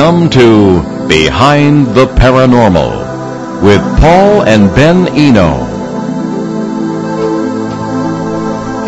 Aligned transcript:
Welcome 0.00 0.30
to 0.30 1.08
Behind 1.08 1.86
the 1.88 2.06
Paranormal 2.06 3.62
with 3.62 3.82
Paul 4.00 4.44
and 4.44 4.74
Ben 4.74 5.06
Eno. 5.08 5.60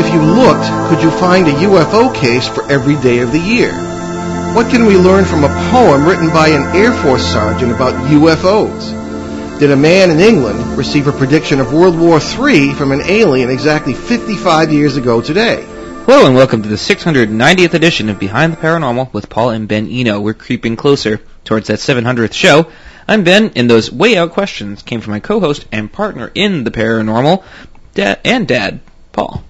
If 0.00 0.10
you 0.10 0.22
looked, 0.22 0.64
could 0.88 1.02
you 1.02 1.10
find 1.10 1.46
a 1.46 1.52
UFO 1.68 2.14
case 2.14 2.48
for 2.48 2.64
every 2.72 2.96
day 2.96 3.18
of 3.18 3.30
the 3.30 3.38
year? 3.38 3.74
What 4.54 4.70
can 4.70 4.86
we 4.86 4.96
learn 4.96 5.26
from 5.26 5.44
a 5.44 5.70
poem 5.70 6.06
written 6.06 6.30
by 6.30 6.48
an 6.48 6.74
Air 6.74 6.94
Force 7.02 7.30
sergeant 7.30 7.72
about 7.72 7.92
UFOs? 8.08 9.58
Did 9.58 9.70
a 9.70 9.76
man 9.76 10.10
in 10.10 10.18
England 10.18 10.78
receive 10.78 11.08
a 11.08 11.12
prediction 11.12 11.60
of 11.60 11.74
World 11.74 11.98
War 11.98 12.20
III 12.20 12.72
from 12.72 12.90
an 12.90 13.02
alien 13.02 13.50
exactly 13.50 13.92
55 13.92 14.72
years 14.72 14.96
ago 14.96 15.20
today? 15.20 15.71
Hello 16.04 16.26
and 16.26 16.34
welcome 16.34 16.62
to 16.62 16.68
the 16.68 16.74
690th 16.76 17.74
edition 17.74 18.08
of 18.08 18.18
Behind 18.18 18.52
the 18.52 18.56
Paranormal 18.56 19.12
with 19.12 19.28
Paul 19.28 19.50
and 19.50 19.68
Ben 19.68 19.88
Eno. 19.88 20.20
We're 20.20 20.34
creeping 20.34 20.76
closer 20.76 21.18
towards 21.44 21.68
that 21.68 21.78
700th 21.78 22.32
show. 22.32 22.70
I'm 23.08 23.24
Ben, 23.24 23.52
and 23.56 23.68
those 23.70 23.90
way 23.90 24.16
out 24.16 24.32
questions 24.32 24.82
came 24.82 25.00
from 25.00 25.12
my 25.12 25.20
co-host 25.20 25.66
and 25.72 25.92
partner 25.92 26.30
in 26.34 26.64
the 26.64 26.70
paranormal, 26.70 27.44
da- 27.94 28.16
and 28.24 28.46
Dad, 28.48 28.80
Paul. 29.12 29.42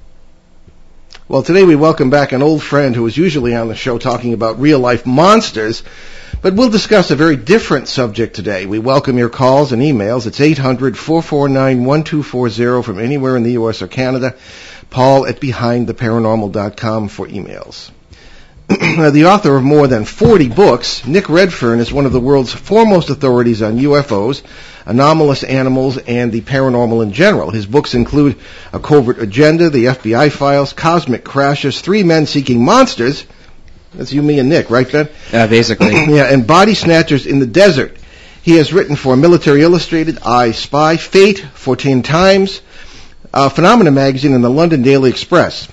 Well, 1.28 1.42
today 1.42 1.65
we 1.65 1.77
welcome 1.77 2.11
back 2.11 2.33
an 2.33 2.42
old 2.42 2.62
friend 2.62 2.95
who 2.95 3.06
is 3.06 3.16
usually 3.16 3.55
on 3.55 3.69
the 3.69 3.75
show 3.75 3.98
talking 3.98 4.34
about 4.34 4.61
real 4.61 4.78
life 4.78 5.06
monsters, 5.06 5.83
but 6.42 6.55
we'll 6.55 6.70
discuss 6.70 7.12
a 7.12 7.16
very 7.16 7.37
different 7.37 7.87
subject 7.87 8.34
today. 8.34 8.66
We 8.66 8.80
welcome 8.80 9.16
your 9.16 9.28
calls 9.28 9.70
and 9.70 9.80
emails. 9.80 10.27
It's 10.27 10.41
800 10.41 10.98
449 10.98 11.84
1240 11.84 12.83
from 12.83 12.98
anywhere 12.98 13.37
in 13.37 13.45
the 13.45 13.52
U.S. 13.52 13.80
or 13.80 13.87
Canada. 13.87 14.34
Paul 14.91 15.24
at 15.27 15.41
BehindTheParanormal.com 15.41 17.08
for 17.08 17.28
emails. 17.28 17.92
the 18.69 19.27
author 19.27 19.56
of 19.56 19.62
more 19.62 19.86
than 19.86 20.05
40 20.05 20.48
books, 20.48 21.06
Nick 21.06 21.28
Redfern 21.28 21.78
is 21.78 21.92
one 21.92 22.06
of 22.06 22.12
the 22.12 22.20
world's 22.20 22.52
foremost 22.52 23.08
authorities 23.08 23.62
on 23.62 23.78
UFOs, 23.78 24.42
anomalous 24.84 25.45
animals, 25.45 25.97
and 25.97 26.33
the 26.33 26.41
paranormal 26.41 27.05
in 27.05 27.12
general. 27.12 27.50
His 27.50 27.67
books 27.67 27.95
include 27.95 28.36
A 28.72 28.80
Covert 28.80 29.20
Agenda, 29.20 29.70
The 29.70 29.84
FBI 29.84 30.33
Files, 30.33 30.72
Cosmic 30.72 31.22
Crashes, 31.22 31.80
Three 31.80 32.02
Men 32.02 32.27
Seeking 32.27 32.64
Monsters. 32.64 33.24
That's 33.95 34.12
you, 34.12 34.23
me, 34.23 34.39
and 34.39 34.48
Nick, 34.48 34.71
right, 34.71 34.91
Ben? 34.91 35.09
Uh, 35.33 35.47
basically. 35.47 35.91
yeah, 36.15 36.33
and 36.33 36.47
Body 36.47 36.75
Snatchers 36.75 37.27
in 37.27 37.39
the 37.39 37.47
Desert. 37.47 37.97
He 38.43 38.57
has 38.57 38.73
written 38.73 38.97
for 38.97 39.17
Military 39.17 39.62
Illustrated, 39.62 40.19
I 40.23 40.53
Spy, 40.53 40.97
Fate, 40.97 41.45
Fortean 41.55 42.03
Times, 42.03 42.61
uh, 43.33 43.48
Phenomena 43.48 43.91
magazine, 43.91 44.35
and 44.35 44.43
the 44.43 44.51
London 44.51 44.83
Daily 44.83 45.11
Express. 45.11 45.69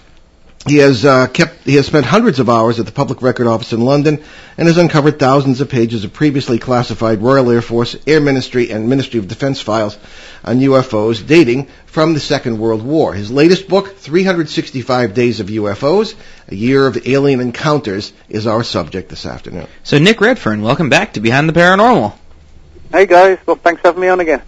He 0.68 0.78
has 0.78 1.06
uh, 1.06 1.28
kept 1.28 1.64
he 1.64 1.76
has 1.76 1.88
spent 1.88 2.06
hundreds 2.06 2.40
of 2.40 2.50
hours 2.50 2.82
at 2.82 2.86
the 2.86 2.92
Public 2.92 3.22
Record 3.22 3.48
Office 3.48 3.72
in 3.72 3.80
London 3.80 4.22
and 4.58 4.68
has 4.68 4.78
uncovered 4.78 5.18
thousands 5.18 5.62
of 5.62 5.70
pages 5.70 6.04
of 6.04 6.12
previously 6.12 6.60
classified 6.60 7.22
Royal 7.22 7.50
Air 7.50 7.62
Force, 7.62 7.96
Air 8.06 8.20
Ministry, 8.20 8.70
and 8.70 8.90
Ministry 8.90 9.20
of 9.20 9.30
Defense 9.30 9.62
files 9.62 9.98
on 10.44 10.60
UFOs 10.60 11.26
dating 11.26 11.70
from 11.86 12.14
the 12.14 12.20
Second 12.20 12.60
World 12.60 12.82
War. 12.82 13.14
His 13.14 13.32
latest 13.32 13.70
book, 13.70 13.96
365 13.98 15.14
Days 15.14 15.40
of 15.40 15.48
UFOs, 15.48 16.14
A 16.50 16.56
Year 16.56 16.88
of 16.88 17.08
Alien 17.08 17.40
Encounters, 17.40 18.12
is 18.28 18.46
our 18.46 18.64
subject 18.64 19.08
this 19.08 19.26
afternoon. 19.26 19.68
So 19.84 19.98
Nick 19.98 20.20
Redfern, 20.20 20.62
welcome 20.62 20.90
back 20.90 21.14
to 21.14 21.22
Behind 21.22 21.48
the 21.48 21.54
Paranormal. 21.54 22.14
Hey 22.92 23.06
guys, 23.06 23.38
well 23.46 23.56
thanks 23.56 23.82
for 23.82 23.88
having 23.88 24.02
me 24.02 24.10
on 24.10 24.20
again. 24.20 24.42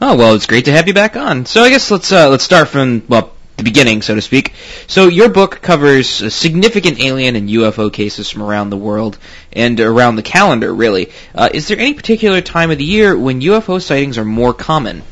Oh 0.00 0.16
well, 0.16 0.34
it's 0.34 0.46
great 0.46 0.64
to 0.64 0.72
have 0.72 0.88
you 0.88 0.94
back 0.94 1.14
on. 1.14 1.44
So 1.44 1.62
I 1.62 1.68
guess 1.68 1.90
let's 1.90 2.10
uh, 2.10 2.30
let's 2.30 2.44
start 2.44 2.68
from 2.68 3.02
well 3.06 3.34
the 3.56 3.64
beginning, 3.64 4.02
so 4.02 4.14
to 4.14 4.20
speak. 4.22 4.54
So 4.86 5.08
your 5.08 5.28
book 5.28 5.60
covers 5.60 6.22
uh, 6.22 6.30
significant 6.30 7.00
alien 7.00 7.36
and 7.36 7.48
UFO 7.48 7.92
cases 7.92 8.30
from 8.30 8.42
around 8.42 8.70
the 8.70 8.76
world 8.76 9.18
and 9.52 9.78
around 9.80 10.16
the 10.16 10.22
calendar, 10.22 10.72
really. 10.74 11.12
Uh, 11.34 11.48
is 11.52 11.68
there 11.68 11.78
any 11.78 11.94
particular 11.94 12.40
time 12.40 12.70
of 12.70 12.78
the 12.78 12.84
year 12.84 13.16
when 13.16 13.40
UFO 13.40 13.80
sightings 13.80 14.18
are 14.18 14.24
more 14.24 14.54
common? 14.54 15.02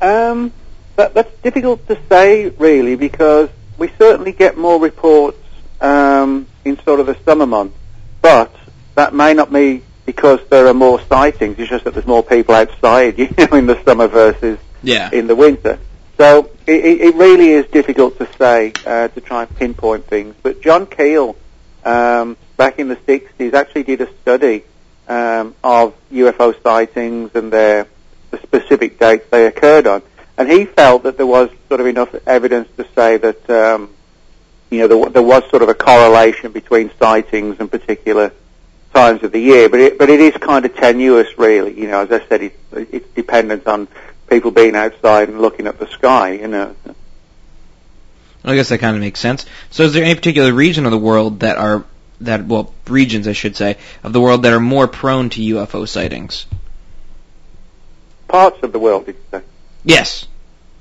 Um, 0.00 0.52
that, 0.96 1.14
that's 1.14 1.32
difficult 1.42 1.86
to 1.88 1.98
say 2.08 2.48
really 2.50 2.96
because 2.96 3.48
we 3.78 3.88
certainly 3.98 4.32
get 4.32 4.56
more 4.56 4.80
reports 4.80 5.38
um, 5.80 6.46
in 6.64 6.78
sort 6.84 7.00
of 7.00 7.06
the 7.06 7.16
summer 7.24 7.46
months, 7.46 7.76
but 8.22 8.54
that 8.94 9.14
may 9.14 9.34
not 9.34 9.52
be 9.52 9.82
because 10.06 10.40
there 10.50 10.66
are 10.68 10.74
more 10.74 11.00
sightings. 11.02 11.58
It's 11.58 11.68
just 11.68 11.84
that 11.84 11.94
there's 11.94 12.06
more 12.06 12.22
people 12.22 12.54
outside, 12.54 13.18
you 13.18 13.28
know, 13.36 13.56
in 13.56 13.66
the 13.66 13.82
summer 13.84 14.06
versus 14.06 14.58
Yeah. 14.82 15.10
in 15.12 15.26
the 15.26 15.34
winter. 15.34 15.78
So 16.16 16.50
it, 16.66 17.00
it 17.00 17.14
really 17.14 17.50
is 17.50 17.66
difficult 17.66 18.18
to 18.18 18.28
say 18.38 18.72
uh, 18.86 19.08
to 19.08 19.20
try 19.20 19.42
and 19.42 19.56
pinpoint 19.56 20.06
things. 20.06 20.34
But 20.42 20.62
John 20.62 20.86
Keel, 20.86 21.36
um, 21.84 22.36
back 22.56 22.78
in 22.78 22.88
the 22.88 22.96
60s, 22.96 23.52
actually 23.52 23.82
did 23.82 24.00
a 24.00 24.12
study 24.22 24.64
um, 25.08 25.54
of 25.62 25.94
UFO 26.12 26.60
sightings 26.62 27.30
and 27.34 27.52
their 27.52 27.86
the 28.30 28.38
specific 28.38 28.98
dates 28.98 29.26
they 29.30 29.46
occurred 29.46 29.86
on, 29.86 30.02
and 30.36 30.50
he 30.50 30.64
felt 30.64 31.04
that 31.04 31.16
there 31.16 31.26
was 31.26 31.48
sort 31.68 31.80
of 31.80 31.86
enough 31.86 32.12
evidence 32.26 32.68
to 32.76 32.86
say 32.94 33.16
that 33.18 33.48
um, 33.50 33.90
you 34.70 34.80
know 34.80 34.88
there, 34.88 35.10
there 35.10 35.22
was 35.22 35.48
sort 35.50 35.62
of 35.62 35.68
a 35.68 35.74
correlation 35.74 36.50
between 36.50 36.90
sightings 36.98 37.56
and 37.60 37.70
particular 37.70 38.32
times 38.92 39.22
of 39.22 39.30
the 39.30 39.38
year, 39.40 39.68
but 39.68 39.78
it, 39.78 39.98
but 39.98 40.08
it 40.10 40.20
is 40.20 40.34
kind 40.38 40.64
of 40.64 40.74
tenuous, 40.74 41.38
really. 41.38 41.78
You 41.78 41.88
know, 41.88 42.00
as 42.00 42.10
I 42.10 42.26
said, 42.26 42.42
it, 42.42 42.58
it's 42.72 43.08
dependent 43.14 43.66
on 43.66 43.86
people 44.28 44.50
being 44.50 44.76
outside 44.76 45.28
and 45.28 45.40
looking 45.40 45.66
at 45.66 45.78
the 45.78 45.86
sky. 45.88 46.32
You 46.32 46.48
know. 46.48 46.76
I 48.44 48.54
guess 48.54 48.68
that 48.68 48.78
kind 48.78 48.94
of 48.94 49.00
makes 49.00 49.18
sense. 49.18 49.44
So 49.70 49.82
is 49.82 49.92
there 49.92 50.04
any 50.04 50.14
particular 50.14 50.52
region 50.52 50.84
of 50.84 50.92
the 50.92 50.98
world 50.98 51.40
that 51.40 51.58
are 51.58 51.84
that 52.20 52.46
well 52.46 52.72
regions 52.86 53.28
I 53.28 53.32
should 53.32 53.56
say 53.56 53.76
of 54.02 54.12
the 54.12 54.20
world 54.20 54.42
that 54.42 54.52
are 54.52 54.60
more 54.60 54.86
prone 54.86 55.30
to 55.30 55.40
UFO 55.40 55.88
sightings? 55.88 56.46
Parts 58.28 58.62
of 58.62 58.72
the 58.72 58.78
world, 58.78 59.06
did 59.06 59.16
you 59.16 59.22
say? 59.30 59.42
Yes. 59.84 60.26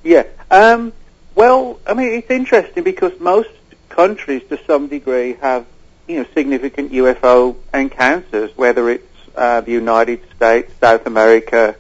Yeah. 0.04 0.24
Um, 0.50 0.94
well, 1.34 1.80
I 1.86 1.94
mean, 1.94 2.14
it's 2.14 2.30
interesting 2.30 2.84
because 2.84 3.20
most 3.20 3.50
countries, 3.90 4.44
to 4.50 4.60
some 4.66 4.88
degree, 4.88 5.34
have 5.42 5.66
you 6.08 6.18
know 6.18 6.26
significant 6.34 6.92
UFO 6.92 7.56
encounters. 7.74 8.56
Whether 8.56 8.90
it's 8.90 9.08
uh, 9.36 9.62
the 9.62 9.72
United 9.72 10.22
States, 10.36 10.72
South 10.80 11.08
America, 11.08 11.76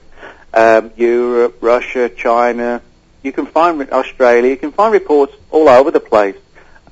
um, 0.55 0.91
Europe, 0.95 1.57
Russia, 1.61 2.09
China, 2.09 2.81
you 3.21 3.31
can 3.31 3.45
find 3.45 3.81
Australia. 3.91 4.49
You 4.49 4.57
can 4.57 4.71
find 4.71 4.93
reports 4.93 5.33
all 5.51 5.67
over 5.67 5.91
the 5.91 5.99
place. 5.99 6.37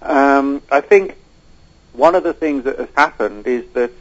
Um, 0.02 0.62
I 0.70 0.82
think 0.82 1.16
one 1.94 2.16
of 2.16 2.24
the 2.24 2.34
things 2.34 2.66
that 2.66 2.78
has 2.78 2.90
happened 2.96 3.48
is 3.48 3.66
that 3.74 3.92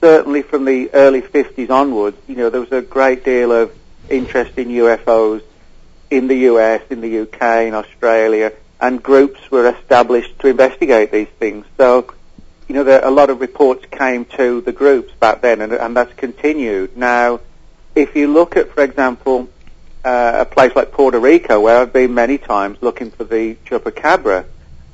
certainly 0.00 0.42
from 0.42 0.64
the 0.64 0.92
early 0.92 1.22
50s 1.22 1.70
onwards, 1.70 2.16
you 2.26 2.36
know, 2.36 2.50
there 2.50 2.60
was 2.60 2.72
a 2.72 2.82
great 2.82 3.24
deal 3.24 3.52
of 3.52 3.72
interest 4.10 4.58
in 4.58 4.68
UFOs 4.68 5.42
in 6.10 6.26
the 6.28 6.36
US, 6.50 6.82
in 6.90 7.00
the 7.00 7.20
UK, 7.20 7.66
in 7.66 7.74
Australia, 7.74 8.52
and 8.80 9.02
groups 9.02 9.50
were 9.50 9.68
established 9.68 10.38
to 10.40 10.48
investigate 10.48 11.10
these 11.10 11.28
things. 11.38 11.66
So, 11.76 12.12
you 12.68 12.74
know, 12.74 12.84
there, 12.84 13.04
a 13.04 13.10
lot 13.10 13.30
of 13.30 13.40
reports 13.40 13.84
came 13.90 14.24
to 14.36 14.60
the 14.60 14.72
groups 14.72 15.12
back 15.14 15.40
then, 15.40 15.60
and, 15.60 15.72
and 15.72 15.96
that's 15.96 16.12
continued. 16.14 16.96
Now, 16.96 17.40
if 17.94 18.16
you 18.16 18.32
look 18.32 18.56
at, 18.56 18.70
for 18.72 18.82
example, 18.82 19.48
uh, 20.04 20.32
a 20.40 20.44
place 20.44 20.74
like 20.76 20.92
Puerto 20.92 21.18
Rico, 21.18 21.60
where 21.60 21.78
I've 21.78 21.92
been 21.92 22.14
many 22.14 22.38
times 22.38 22.78
looking 22.80 23.10
for 23.10 23.24
the 23.24 23.54
chupacabra, 23.66 24.44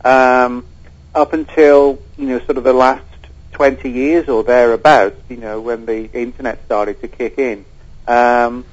um, 0.05 0.65
up 1.15 1.33
until 1.33 1.99
you 2.17 2.27
know 2.27 2.39
sort 2.41 2.57
of 2.59 2.65
the 2.65 2.73
last 2.73 3.05
20 3.53 3.91
years 3.91 4.29
or 4.29 4.45
thereabouts, 4.45 5.21
you 5.29 5.37
know, 5.37 5.61
when 5.61 5.85
the 5.85 6.11
internet 6.13 6.65
started 6.65 7.01
to 7.01 7.09
kick 7.09 7.39
in, 7.39 7.65
um, 8.07 8.65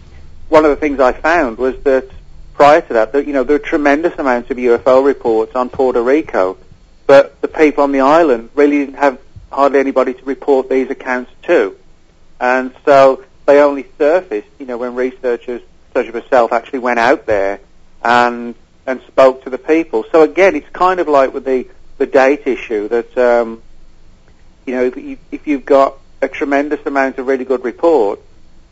one 0.50 0.64
of 0.64 0.70
the 0.70 0.78
things 0.78 1.00
I 1.00 1.12
found 1.12 1.58
was 1.58 1.76
that 1.84 2.10
prior 2.54 2.82
to 2.82 2.94
that, 2.94 3.14
that 3.14 3.26
you 3.26 3.34
know 3.34 3.44
there 3.44 3.56
were 3.56 3.64
tremendous 3.64 4.18
amounts 4.18 4.52
of 4.52 4.58
UFO 4.58 5.04
reports 5.04 5.56
on 5.56 5.70
Puerto 5.70 6.02
Rico, 6.02 6.58
but 7.06 7.40
the 7.42 7.48
people 7.48 7.84
on 7.84 7.92
the 7.92 8.02
island 8.02 8.50
really 8.56 8.80
didn't 8.80 8.96
have 8.96 9.20
hardly 9.52 9.80
anybody 9.80 10.14
to 10.14 10.24
report 10.26 10.70
these 10.70 10.90
accounts 10.90 11.32
to, 11.44 11.76
and 12.40 12.74
so 12.86 13.24
they 13.48 13.60
only 13.62 13.88
surfaced, 13.98 14.50
you 14.60 14.68
know, 14.68 14.78
when 14.78 14.94
researchers 14.94 15.62
such 15.94 16.08
as 16.08 16.14
myself 16.14 16.54
actually 16.54 16.80
went 16.80 17.00
out 17.00 17.26
there 17.26 17.60
and 18.04 18.54
and 18.86 19.02
spoke 19.08 19.44
to 19.44 19.50
the 19.50 19.58
people. 19.58 20.06
So 20.12 20.22
again, 20.22 20.56
it's 20.56 20.70
kind 20.70 21.00
of 21.00 21.08
like 21.08 21.34
with 21.34 21.46
the 21.46 21.68
the 21.98 22.06
date 22.06 22.46
issue 22.46 22.88
that 22.90 23.18
um, 23.18 23.64
you 24.66 24.76
know 24.76 24.86
if, 24.86 24.98
you, 24.98 25.18
if 25.32 25.48
you've 25.48 25.66
got 25.66 25.98
a 26.22 26.28
tremendous 26.28 26.86
amount 26.86 27.18
of 27.18 27.26
really 27.26 27.46
good 27.46 27.64
reports, 27.64 28.22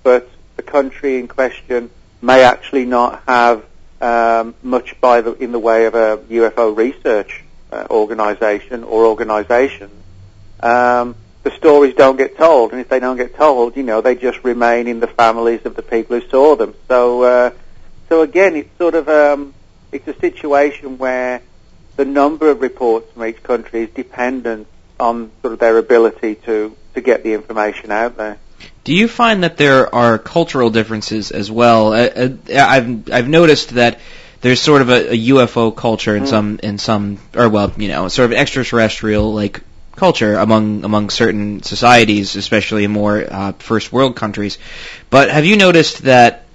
but 0.03 0.29
the 0.57 0.63
country 0.63 1.17
in 1.17 1.27
question 1.27 1.89
may 2.21 2.43
actually 2.43 2.85
not 2.85 3.23
have 3.27 3.65
um, 4.01 4.55
much 4.61 4.99
by 5.01 5.21
the 5.21 5.33
in 5.33 5.51
the 5.51 5.59
way 5.59 5.85
of 5.85 5.95
a 5.95 6.17
UFO 6.17 6.75
research 6.75 7.43
uh, 7.71 7.87
organisation 7.89 8.83
or 8.83 9.05
organisations. 9.05 9.93
Um, 10.59 11.15
the 11.45 11.51
stories 11.51 11.93
don't 11.93 12.17
get 12.17 12.37
told, 12.37 12.71
and 12.71 12.81
if 12.81 12.89
they 12.89 12.99
don't 12.99 13.17
get 13.17 13.35
told, 13.35 13.77
you 13.77 13.83
know, 13.83 14.01
they 14.01 14.15
just 14.15 14.43
remain 14.43 14.87
in 14.87 14.99
the 14.99 15.05
families 15.05 15.63
of 15.63 15.75
the 15.75 15.83
people 15.83 16.19
who 16.19 16.27
saw 16.27 16.55
them. 16.55 16.73
So, 16.87 17.21
uh, 17.21 17.51
so 18.09 18.21
again, 18.23 18.55
it's 18.55 18.75
sort 18.79 18.95
of 18.95 19.07
um, 19.07 19.53
it's 19.91 20.07
a 20.07 20.19
situation 20.19 20.97
where 20.97 21.43
the 21.97 22.03
number 22.03 22.49
of 22.49 22.61
reports 22.61 23.11
from 23.13 23.25
each 23.25 23.43
country 23.43 23.83
is 23.83 23.89
dependent 23.91 24.65
on 24.99 25.29
sort 25.43 25.53
of 25.53 25.59
their 25.59 25.77
ability 25.77 26.33
to 26.47 26.75
to 26.95 27.01
get 27.01 27.21
the 27.21 27.33
information 27.33 27.91
out 27.91 28.17
there. 28.17 28.39
Do 28.83 28.93
you 28.95 29.07
find 29.07 29.43
that 29.43 29.55
there 29.55 29.93
are 29.93 30.17
cultural 30.17 30.71
differences 30.71 31.29
as 31.29 31.51
well? 31.51 31.93
Uh, 31.93 31.97
uh, 31.97 32.29
I've 32.55 33.11
I've 33.11 33.29
noticed 33.29 33.69
that 33.75 33.99
there's 34.41 34.61
sort 34.61 34.81
of 34.81 34.89
a, 34.89 35.13
a 35.13 35.27
UFO 35.29 35.75
culture 35.75 36.15
in 36.15 36.23
mm. 36.23 36.27
some 36.27 36.59
in 36.63 36.79
some 36.79 37.19
or 37.35 37.49
well 37.49 37.71
you 37.77 37.89
know 37.89 38.07
sort 38.07 38.31
of 38.31 38.35
extraterrestrial 38.35 39.31
like 39.31 39.61
culture 39.95 40.35
among 40.35 40.83
among 40.83 41.09
certain 41.09 41.63
societies, 41.63 42.35
especially 42.35 42.83
in 42.83 42.91
more 42.91 43.25
uh, 43.29 43.51
first 43.53 43.91
world 43.91 44.15
countries. 44.15 44.57
But 45.09 45.29
have 45.29 45.45
you 45.45 45.57
noticed 45.57 46.03
that 46.03 46.45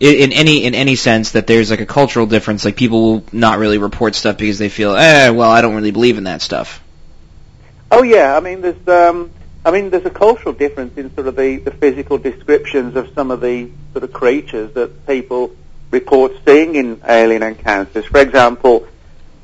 in, 0.00 0.32
any 0.32 0.64
in 0.64 0.74
any 0.74 0.96
sense 0.96 1.32
that 1.32 1.46
there's 1.46 1.70
like 1.70 1.80
a 1.80 1.86
cultural 1.86 2.26
difference? 2.26 2.64
Like 2.64 2.76
people 2.76 3.02
will 3.02 3.24
not 3.32 3.58
really 3.58 3.78
report 3.78 4.14
stuff 4.14 4.38
because 4.38 4.58
they 4.58 4.68
feel, 4.68 4.96
eh, 4.96 5.30
well, 5.30 5.50
I 5.50 5.60
don't 5.60 5.74
really 5.74 5.90
believe 5.90 6.18
in 6.18 6.24
that 6.24 6.42
stuff. 6.42 6.82
Oh 7.90 8.02
yeah, 8.02 8.36
I 8.36 8.40
mean 8.40 8.60
there's 8.60 8.88
um, 8.88 9.30
I 9.64 9.70
mean 9.70 9.90
there's 9.90 10.06
a 10.06 10.10
cultural 10.10 10.54
difference 10.54 10.96
in 10.96 11.14
sort 11.14 11.26
of 11.26 11.36
the, 11.36 11.56
the 11.56 11.70
physical 11.70 12.18
descriptions 12.18 12.96
of 12.96 13.12
some 13.14 13.30
of 13.30 13.40
the 13.40 13.70
sort 13.92 14.04
of 14.04 14.12
creatures 14.12 14.72
that 14.74 15.06
people 15.06 15.54
report 15.90 16.32
seeing 16.46 16.76
in 16.76 17.00
alien 17.04 17.42
encounters. 17.42 18.04
For 18.06 18.20
example, 18.20 18.86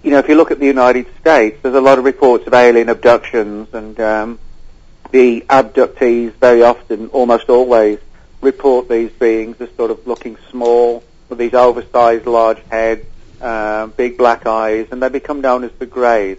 you 0.06 0.12
know, 0.12 0.20
if 0.20 0.28
you 0.28 0.36
look 0.36 0.52
at 0.52 0.60
the 0.60 0.66
United 0.66 1.04
States, 1.18 1.58
there's 1.62 1.74
a 1.74 1.80
lot 1.80 1.98
of 1.98 2.04
reports 2.04 2.46
of 2.46 2.54
alien 2.54 2.88
abductions, 2.88 3.74
and 3.74 3.98
um, 3.98 4.38
the 5.10 5.40
abductees 5.50 6.32
very 6.34 6.62
often, 6.62 7.08
almost 7.08 7.48
always, 7.48 7.98
report 8.40 8.88
these 8.88 9.10
beings 9.10 9.60
as 9.60 9.68
sort 9.74 9.90
of 9.90 10.06
looking 10.06 10.38
small, 10.48 11.02
with 11.28 11.40
these 11.40 11.54
oversized 11.54 12.24
large 12.24 12.60
heads, 12.70 13.04
uh, 13.40 13.88
big 13.88 14.16
black 14.16 14.46
eyes, 14.46 14.86
and 14.92 15.02
they 15.02 15.08
become 15.08 15.40
known 15.40 15.64
as 15.64 15.72
the 15.80 15.86
Greys. 15.86 16.38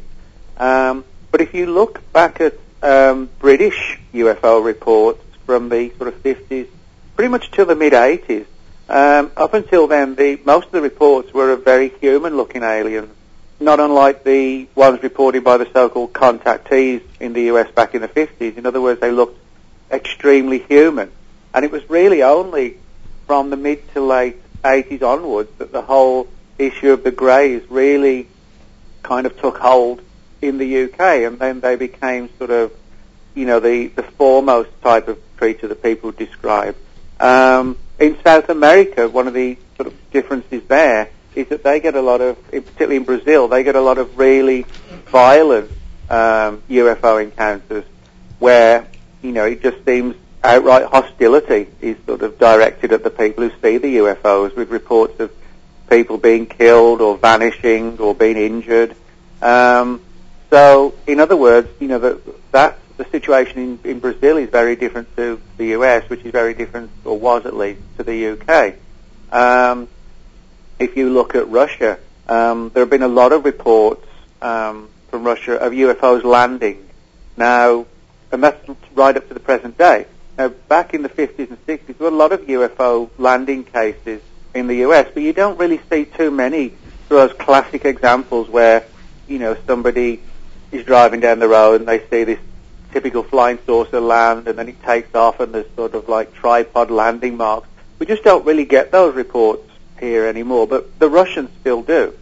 Um, 0.56 1.04
but 1.30 1.42
if 1.42 1.54
you 1.54 1.66
look 1.66 2.10
back 2.14 2.40
at 2.40 2.54
um, 2.82 3.30
British 3.38 4.00
UFO 4.14 4.64
reports 4.64 5.22
from 5.46 5.68
the 5.68 5.92
sort 5.98 6.08
of 6.08 6.24
50s, 6.24 6.70
pretty 7.18 7.30
much 7.30 7.52
till 7.52 7.66
the 7.66 7.76
mid 7.76 7.92
80s, 7.92 8.46
um, 8.88 9.30
up 9.36 9.54
until 9.54 9.88
then, 9.88 10.16
the, 10.16 10.40
most 10.46 10.68
of 10.68 10.72
the 10.72 10.82
reports 10.82 11.34
were 11.34 11.52
of 11.52 11.66
very 11.66 11.90
human-looking 11.90 12.64
aliens 12.64 13.12
not 13.60 13.80
unlike 13.80 14.24
the 14.24 14.68
ones 14.76 15.02
reported 15.02 15.44
by 15.44 15.58
the 15.58 15.68
so-called 15.74 16.14
contactees 16.14 17.02
in 17.20 17.34
the 17.34 17.44
US 17.44 17.72
back 17.72 17.96
in 17.96 18.02
the 18.02 18.08
50s. 18.08 18.58
In 18.58 18.66
other 18.66 18.82
words, 18.82 19.02
they 19.02 19.12
looked 19.12 19.40
extremely 19.92 20.60
human. 20.60 21.12
And 21.54 21.66
it 21.66 21.72
was 21.72 21.90
really 21.90 22.22
only 22.24 22.78
from 23.26 23.50
the 23.50 23.58
mid 23.58 23.92
to 23.94 24.02
late 24.02 24.38
80s 24.64 25.02
onwards 25.02 25.50
that 25.58 25.72
the 25.72 25.82
whole 25.82 26.28
issue 26.60 26.92
of 26.92 27.04
the 27.04 27.12
greys 27.12 27.64
really 27.70 28.28
kind 29.04 29.26
of 29.26 29.40
took 29.40 29.58
hold 29.58 30.02
in 30.42 30.58
the 30.58 30.84
UK. 30.84 31.00
And 31.00 31.40
then 31.40 31.60
they 31.60 31.76
became 31.76 32.30
sort 32.38 32.52
of, 32.52 32.72
you 33.34 33.46
know, 33.46 33.60
the, 33.60 33.88
the 33.88 34.04
foremost 34.04 34.70
type 34.84 35.08
of 35.08 35.20
creature 35.38 35.68
that 35.68 35.82
people 35.82 36.12
describe. 36.12 36.76
Um, 37.20 37.78
in 38.00 38.18
South 38.24 38.50
America, 38.50 39.10
one 39.10 39.28
of 39.28 39.34
the 39.34 39.58
sort 39.78 39.88
of 39.88 40.12
differences 40.12 40.62
there 40.68 41.10
is 41.38 41.48
that 41.50 41.64
they 41.64 41.80
get 41.80 41.96
a 41.96 42.02
lot 42.02 42.20
of, 42.20 42.44
particularly 42.50 42.96
in 42.96 43.04
Brazil, 43.04 43.48
they 43.48 43.64
get 43.64 43.76
a 43.76 43.82
lot 43.82 44.00
of 44.00 44.18
really 44.18 44.64
violent 45.06 45.70
um, 46.10 46.64
UFO 46.70 47.24
encounters 47.24 47.86
where, 48.40 48.88
you 49.22 49.32
know, 49.32 49.46
it 49.46 49.62
just 49.62 49.86
seems 49.86 50.16
outright 50.44 50.86
hostility 50.86 51.68
is 51.80 51.96
sort 52.08 52.24
of 52.24 52.40
directed 52.40 52.92
at 52.92 53.04
the 53.04 53.12
people 53.12 53.48
who 53.48 53.52
see 53.62 53.78
the 53.78 53.98
UFOs 53.98 54.56
with 54.56 54.70
reports 54.70 55.20
of 55.20 55.32
people 55.90 56.18
being 56.18 56.48
killed 56.48 57.02
or 57.02 57.18
vanishing 57.18 58.00
or 58.00 58.16
being 58.16 58.38
injured. 58.38 58.96
Um, 59.42 60.02
so, 60.50 60.96
in 61.06 61.20
other 61.20 61.38
words, 61.38 61.70
you 61.80 61.88
know, 61.88 62.00
that, 62.00 62.52
that 62.52 62.80
the 62.98 63.06
situation 63.06 63.80
in, 63.84 63.92
in 63.92 64.00
Brazil 64.00 64.38
is 64.38 64.50
very 64.50 64.76
different 64.76 65.16
to 65.18 65.40
the 65.58 65.68
US, 65.78 66.10
which 66.10 66.26
is 66.26 66.32
very 66.32 66.56
different, 66.56 66.90
or 67.06 67.18
was 67.20 67.46
at 67.46 67.56
least, 67.56 67.82
to 67.98 68.04
the 68.04 68.30
UK. 68.30 68.76
Um, 69.32 69.88
if 70.80 70.96
you 70.98 71.10
look 71.10 71.36
at 71.36 71.50
Russia, 71.50 72.00
um, 72.28 72.72
there 72.74 72.82
have 72.82 72.90
been 72.90 73.04
a 73.04 73.08
lot 73.08 73.32
of 73.32 73.46
reports 73.46 74.06
um, 74.42 74.90
from 75.10 75.24
Russia 75.24 75.54
of 75.54 75.74
UFOs 75.74 76.24
landing. 76.24 76.88
Now, 77.36 77.86
and 78.32 78.44
that's 78.44 78.70
right 78.94 79.16
up 79.16 79.28
to 79.28 79.34
the 79.34 79.40
present 79.40 79.78
day. 79.78 80.06
Now, 80.38 80.50
back 80.50 80.94
in 80.94 81.02
the 81.02 81.10
50s 81.10 81.50
and 81.50 81.66
60s, 81.66 81.86
there 81.86 81.96
were 82.00 82.08
a 82.08 82.12
lot 82.12 82.32
of 82.32 82.42
UFO 82.42 83.10
landing 83.18 83.64
cases 83.64 84.22
in 84.54 84.68
the 84.68 84.76
US, 84.88 85.08
but 85.14 85.24
you 85.24 85.34
don't 85.34 85.58
really 85.58 85.80
see 85.90 86.06
too 86.06 86.32
many 86.32 86.74
those 87.10 87.32
classic 87.34 87.86
examples 87.86 88.50
where, 88.50 88.86
you 89.28 89.40
know, 89.40 89.56
somebody 89.66 90.22
is 90.72 90.84
driving 90.86 91.22
down 91.22 91.40
the 91.40 91.48
road 91.48 91.80
and 91.80 91.88
they 91.88 92.00
see 92.10 92.24
this 92.24 92.40
typical 92.92 93.24
flying 93.24 93.60
saucer 93.66 94.00
land 94.00 94.48
and 94.48 94.60
then 94.60 94.68
it 94.68 94.82
takes 94.84 95.14
off 95.16 95.40
and 95.40 95.54
there's 95.54 95.70
sort 95.76 95.94
of 95.94 96.10
like 96.10 96.34
tripod 96.34 96.92
landing 96.92 97.38
marks. 97.38 97.68
We 98.00 98.06
just 98.06 98.24
don't 98.24 98.46
really 98.46 98.66
get 98.66 98.92
those 98.92 99.16
reports 99.16 99.67
here 100.00 100.26
anymore, 100.28 100.68
but 100.68 101.00
the 101.00 101.10
Russians 101.10 101.50
still 101.62 101.82
do. 101.82 102.14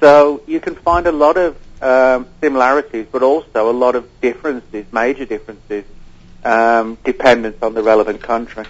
So 0.00 0.42
you 0.46 0.60
can 0.60 0.74
find 0.74 1.06
a 1.06 1.12
lot 1.12 1.36
of 1.36 1.56
um, 1.82 2.26
similarities, 2.40 3.06
but 3.10 3.22
also 3.22 3.70
a 3.70 3.72
lot 3.72 3.96
of 3.96 4.20
differences, 4.20 4.86
major 4.92 5.24
differences, 5.24 5.84
um, 6.44 6.98
dependent 7.04 7.62
on 7.62 7.74
the 7.74 7.82
relevant 7.82 8.22
country. 8.22 8.64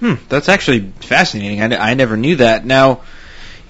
Hmm, 0.00 0.14
that's 0.28 0.48
actually 0.48 0.80
fascinating. 0.80 1.60
I, 1.60 1.90
I 1.90 1.94
never 1.94 2.16
knew 2.16 2.36
that. 2.36 2.64
Now, 2.64 3.02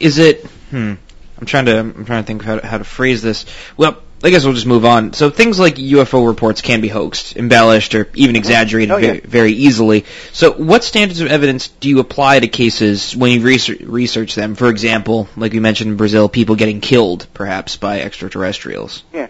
is 0.01 0.19
it? 0.19 0.45
Hmm, 0.71 0.95
I'm 1.39 1.47
trying 1.47 1.67
to 1.67 1.79
I'm 1.79 2.05
trying 2.05 2.23
to 2.23 2.27
think 2.27 2.43
how 2.43 2.59
to, 2.59 2.67
how 2.67 2.79
to 2.79 2.85
phrase 2.85 3.23
this. 3.23 3.47
Well, 3.77 4.03
I 4.25 4.31
guess 4.31 4.45
we'll 4.45 4.55
just 4.55 4.67
move 4.67 4.85
on. 4.85 5.13
So 5.13 5.29
things 5.29 5.59
like 5.59 5.77
UFO 5.77 6.27
reports 6.27 6.63
can 6.63 6.81
be 6.81 6.89
hoaxed, 6.89 7.37
embellished, 7.37 7.95
or 7.95 8.09
even 8.15 8.31
mm-hmm. 8.31 8.37
exaggerated 8.37 8.91
oh, 8.91 8.97
yeah. 8.97 9.07
very, 9.07 9.21
very, 9.21 9.53
easily. 9.53 10.07
So 10.33 10.53
what 10.53 10.85
standards 10.85 11.21
of 11.21 11.29
evidence 11.29 11.69
do 11.69 11.89
you 11.89 12.01
apply 12.01 12.41
to 12.41 12.49
cases 12.49 13.15
when 13.15 13.33
you 13.33 13.41
research, 13.43 13.81
research 13.81 14.35
them? 14.35 14.55
For 14.55 14.69
example, 14.69 15.29
like 15.37 15.53
we 15.53 15.61
mentioned 15.61 15.91
in 15.91 15.97
Brazil, 15.97 16.29
people 16.31 16.57
getting 16.57 16.81
killed, 16.81 17.27
perhaps, 17.35 17.77
by 17.77 18.01
extraterrestrials. 18.01 19.03
Yeah. 19.13 19.29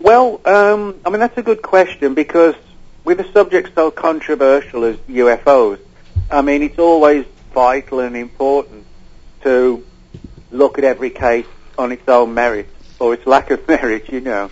Well, 0.00 0.40
um, 0.44 1.00
I 1.06 1.10
mean, 1.10 1.20
that's 1.20 1.38
a 1.38 1.42
good 1.42 1.62
question 1.62 2.14
because 2.14 2.56
with 3.04 3.20
a 3.20 3.32
subject 3.32 3.74
so 3.74 3.92
controversial 3.92 4.84
as 4.84 4.96
UFOs, 5.08 5.78
I 6.30 6.42
mean, 6.42 6.62
it's 6.62 6.78
always 6.78 7.24
vital 7.54 8.00
and 8.00 8.16
important 8.16 8.84
to 9.42 9.86
look 10.50 10.78
at 10.78 10.84
every 10.84 11.10
case 11.10 11.46
on 11.78 11.92
its 11.92 12.08
own 12.08 12.34
merit 12.34 12.68
or 12.98 13.14
its 13.14 13.26
lack 13.26 13.50
of 13.50 13.66
merit, 13.68 14.08
you 14.10 14.20
know. 14.20 14.50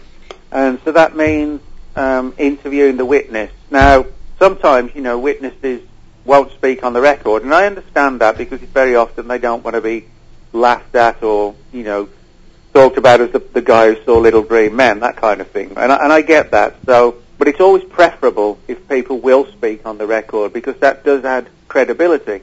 And 0.50 0.80
so 0.84 0.92
that 0.92 1.16
means 1.16 1.60
um, 1.96 2.34
interviewing 2.38 2.96
the 2.96 3.04
witness. 3.04 3.50
Now, 3.70 4.06
sometimes, 4.38 4.94
you 4.94 5.00
know, 5.02 5.18
witnesses 5.18 5.82
won't 6.24 6.52
speak 6.52 6.84
on 6.84 6.92
the 6.92 7.00
record, 7.00 7.42
and 7.42 7.52
I 7.52 7.66
understand 7.66 8.20
that 8.20 8.38
because 8.38 8.62
it's 8.62 8.72
very 8.72 8.96
often 8.96 9.28
they 9.28 9.38
don't 9.38 9.62
want 9.62 9.74
to 9.74 9.80
be 9.80 10.06
laughed 10.52 10.94
at 10.94 11.22
or, 11.22 11.54
you 11.72 11.82
know, 11.82 12.08
talked 12.72 12.96
about 12.96 13.20
as 13.20 13.30
the, 13.30 13.38
the 13.38 13.62
guy 13.62 13.92
who 13.92 14.04
saw 14.04 14.18
Little 14.18 14.42
Green 14.42 14.74
Men, 14.74 15.00
that 15.00 15.16
kind 15.16 15.40
of 15.40 15.50
thing. 15.50 15.72
And 15.76 15.92
I, 15.92 15.96
and 16.04 16.12
I 16.12 16.22
get 16.22 16.50
that. 16.50 16.76
So, 16.86 17.16
but 17.38 17.48
it's 17.48 17.60
always 17.60 17.84
preferable 17.84 18.58
if 18.68 18.88
people 18.88 19.18
will 19.18 19.46
speak 19.46 19.86
on 19.86 19.98
the 19.98 20.06
record 20.06 20.52
because 20.52 20.76
that 20.78 21.04
does 21.04 21.24
add 21.24 21.48
credibility. 21.68 22.42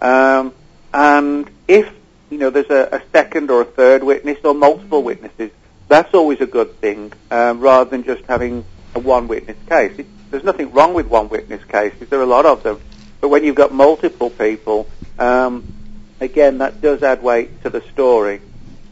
Um, 0.00 0.52
and 0.92 1.50
if 1.66 1.92
you 2.30 2.38
know, 2.38 2.50
there's 2.50 2.70
a, 2.70 2.96
a 2.96 3.02
second 3.12 3.50
or 3.50 3.62
a 3.62 3.64
third 3.64 4.02
witness 4.02 4.38
or 4.44 4.54
multiple 4.54 5.02
witnesses, 5.02 5.50
that's 5.88 6.12
always 6.14 6.40
a 6.40 6.46
good 6.46 6.78
thing, 6.80 7.12
um, 7.30 7.60
rather 7.60 7.88
than 7.88 8.04
just 8.04 8.24
having 8.24 8.64
a 8.94 8.98
one 8.98 9.28
witness 9.28 9.56
case. 9.68 9.98
It, 9.98 10.06
there's 10.30 10.44
nothing 10.44 10.72
wrong 10.72 10.92
with 10.92 11.06
one 11.06 11.28
witness 11.30 11.64
cases. 11.64 12.08
There 12.08 12.20
are 12.20 12.24
a 12.24 12.26
lot 12.26 12.44
of 12.44 12.62
them. 12.62 12.80
But 13.20 13.28
when 13.28 13.44
you've 13.44 13.56
got 13.56 13.72
multiple 13.72 14.28
people, 14.30 14.86
um, 15.18 15.72
again, 16.20 16.58
that 16.58 16.82
does 16.82 17.02
add 17.02 17.22
weight 17.22 17.62
to 17.62 17.70
the 17.70 17.80
story. 17.92 18.42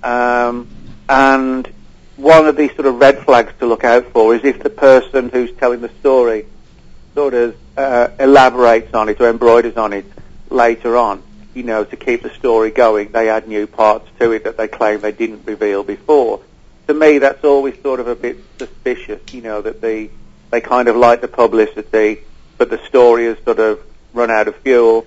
Um, 0.02 0.68
and 1.08 1.70
one 2.16 2.46
of 2.46 2.56
these 2.56 2.74
sort 2.74 2.86
of 2.86 2.98
red 2.98 3.18
flags 3.24 3.52
to 3.58 3.66
look 3.66 3.84
out 3.84 4.06
for 4.12 4.34
is 4.34 4.42
if 4.44 4.62
the 4.62 4.70
person 4.70 5.28
who's 5.28 5.52
telling 5.56 5.82
the 5.82 5.90
story 6.00 6.46
sort 7.14 7.34
of 7.34 7.56
uh, 7.76 8.08
elaborates 8.18 8.94
on 8.94 9.10
it 9.10 9.20
or 9.20 9.28
embroiders 9.28 9.76
on 9.76 9.92
it 9.92 10.06
later 10.48 10.96
on 10.96 11.22
you 11.56 11.62
know, 11.62 11.84
to 11.84 11.96
keep 11.96 12.22
the 12.22 12.30
story 12.34 12.70
going, 12.70 13.12
they 13.12 13.30
add 13.30 13.48
new 13.48 13.66
parts 13.66 14.06
to 14.20 14.32
it 14.32 14.44
that 14.44 14.58
they 14.58 14.68
claim 14.68 15.00
they 15.00 15.10
didn't 15.10 15.46
reveal 15.46 15.82
before. 15.82 16.42
To 16.86 16.94
me, 16.94 17.18
that's 17.18 17.42
always 17.44 17.80
sort 17.82 17.98
of 17.98 18.08
a 18.08 18.14
bit 18.14 18.36
suspicious, 18.58 19.20
you 19.32 19.40
know, 19.40 19.62
that 19.62 19.80
they 19.80 20.10
they 20.50 20.60
kind 20.60 20.86
of 20.86 20.96
like 20.96 21.22
the 21.22 21.28
publicity, 21.28 22.20
but 22.58 22.70
the 22.70 22.78
story 22.86 23.24
has 23.24 23.38
sort 23.42 23.58
of 23.58 23.80
run 24.12 24.30
out 24.30 24.48
of 24.48 24.56
fuel, 24.56 25.06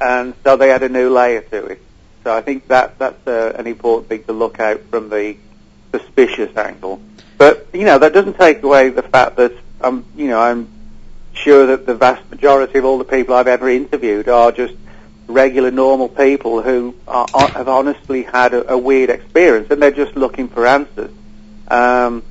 and 0.00 0.34
so 0.44 0.56
they 0.56 0.70
add 0.70 0.82
a 0.84 0.88
new 0.88 1.10
layer 1.10 1.42
to 1.42 1.66
it. 1.66 1.82
So 2.24 2.34
I 2.34 2.40
think 2.42 2.68
that 2.68 2.98
that's 2.98 3.26
uh, 3.26 3.54
an 3.58 3.66
important 3.66 4.08
thing 4.08 4.24
to 4.24 4.32
look 4.32 4.60
out 4.60 4.80
from 4.90 5.10
the 5.10 5.36
suspicious 5.90 6.56
angle. 6.56 7.02
But 7.36 7.66
you 7.72 7.84
know, 7.84 7.98
that 7.98 8.12
doesn't 8.12 8.38
take 8.38 8.62
away 8.62 8.90
the 8.90 9.02
fact 9.02 9.36
that 9.36 9.52
I'm, 9.80 10.04
you 10.16 10.28
know, 10.28 10.40
I'm 10.40 10.68
sure 11.32 11.66
that 11.66 11.86
the 11.86 11.94
vast 11.94 12.28
majority 12.30 12.78
of 12.78 12.84
all 12.84 12.98
the 12.98 13.04
people 13.04 13.34
I've 13.34 13.48
ever 13.48 13.68
interviewed 13.68 14.28
are 14.28 14.52
just 14.52 14.74
regular, 15.28 15.70
normal 15.70 16.08
people 16.08 16.62
who 16.62 16.94
are, 17.06 17.26
are, 17.34 17.48
have 17.48 17.68
honestly 17.68 18.22
had 18.22 18.54
a, 18.54 18.72
a, 18.72 18.78
weird 18.78 19.10
experience 19.10 19.70
and 19.70 19.80
they're 19.80 19.90
just 19.90 20.16
looking 20.16 20.48
for 20.48 20.66
answers. 20.66 21.10
Um, 21.68 22.24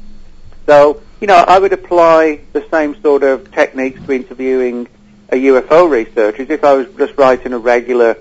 so 0.66 1.02
you 1.22 1.28
know, 1.28 1.36
I 1.36 1.58
would 1.60 1.74
apply 1.74 2.42
the 2.54 2.66
same 2.70 3.00
sort 3.02 3.24
of 3.24 3.52
techniques 3.52 4.00
to 4.06 4.12
interviewing 4.12 4.88
a 5.30 5.36
UFO 5.36 5.90
researcher 5.90 6.44
as 6.44 6.50
if 6.50 6.64
I 6.64 6.74
was 6.74 6.88
just 6.96 7.18
writing 7.18 7.54
a 7.54 7.60
regular 7.60 8.18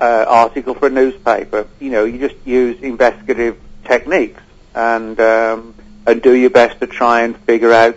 uh, 0.00 0.24
article 0.28 0.74
for 0.74 0.88
a 0.88 0.90
newspaper. 0.90 1.66
You 1.78 1.90
know, 1.90 2.04
you 2.04 2.18
just 2.18 2.36
use 2.46 2.80
investigative 2.82 3.58
techniques 3.84 4.42
and 4.74 5.18
um, 5.18 5.74
and 6.06 6.22
do 6.22 6.34
your 6.34 6.50
best 6.50 6.80
to 6.80 6.86
try 6.86 7.22
and 7.22 7.36
figure 7.36 7.72
out 7.72 7.96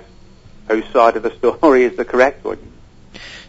whose 0.67 0.85
side 0.87 1.17
of 1.17 1.23
the 1.23 1.31
story 1.37 1.83
is 1.83 1.97
the 1.97 2.05
correct 2.05 2.43
one. 2.43 2.72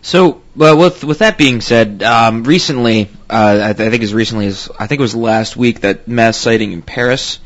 So, 0.05 0.43
well, 0.55 0.77
with 0.77 1.03
with 1.03 1.21
that 1.21 1.39
being 1.39 1.63
said, 1.63 2.03
um, 2.03 2.45
recently, 2.45 3.09
uh, 3.31 3.61
I, 3.71 3.73
th- 3.73 3.87
I 3.89 3.91
think 3.91 4.03
as 4.03 4.13
recently 4.13 4.47
as 4.47 4.69
I 4.79 4.87
think 4.87 4.99
it 4.99 5.03
was 5.03 5.17
last 5.17 5.57
week 5.57 5.81
that 5.81 6.07
mass 6.07 6.37
sighting 6.37 6.73
in 6.73 6.83
Paris 6.83 7.39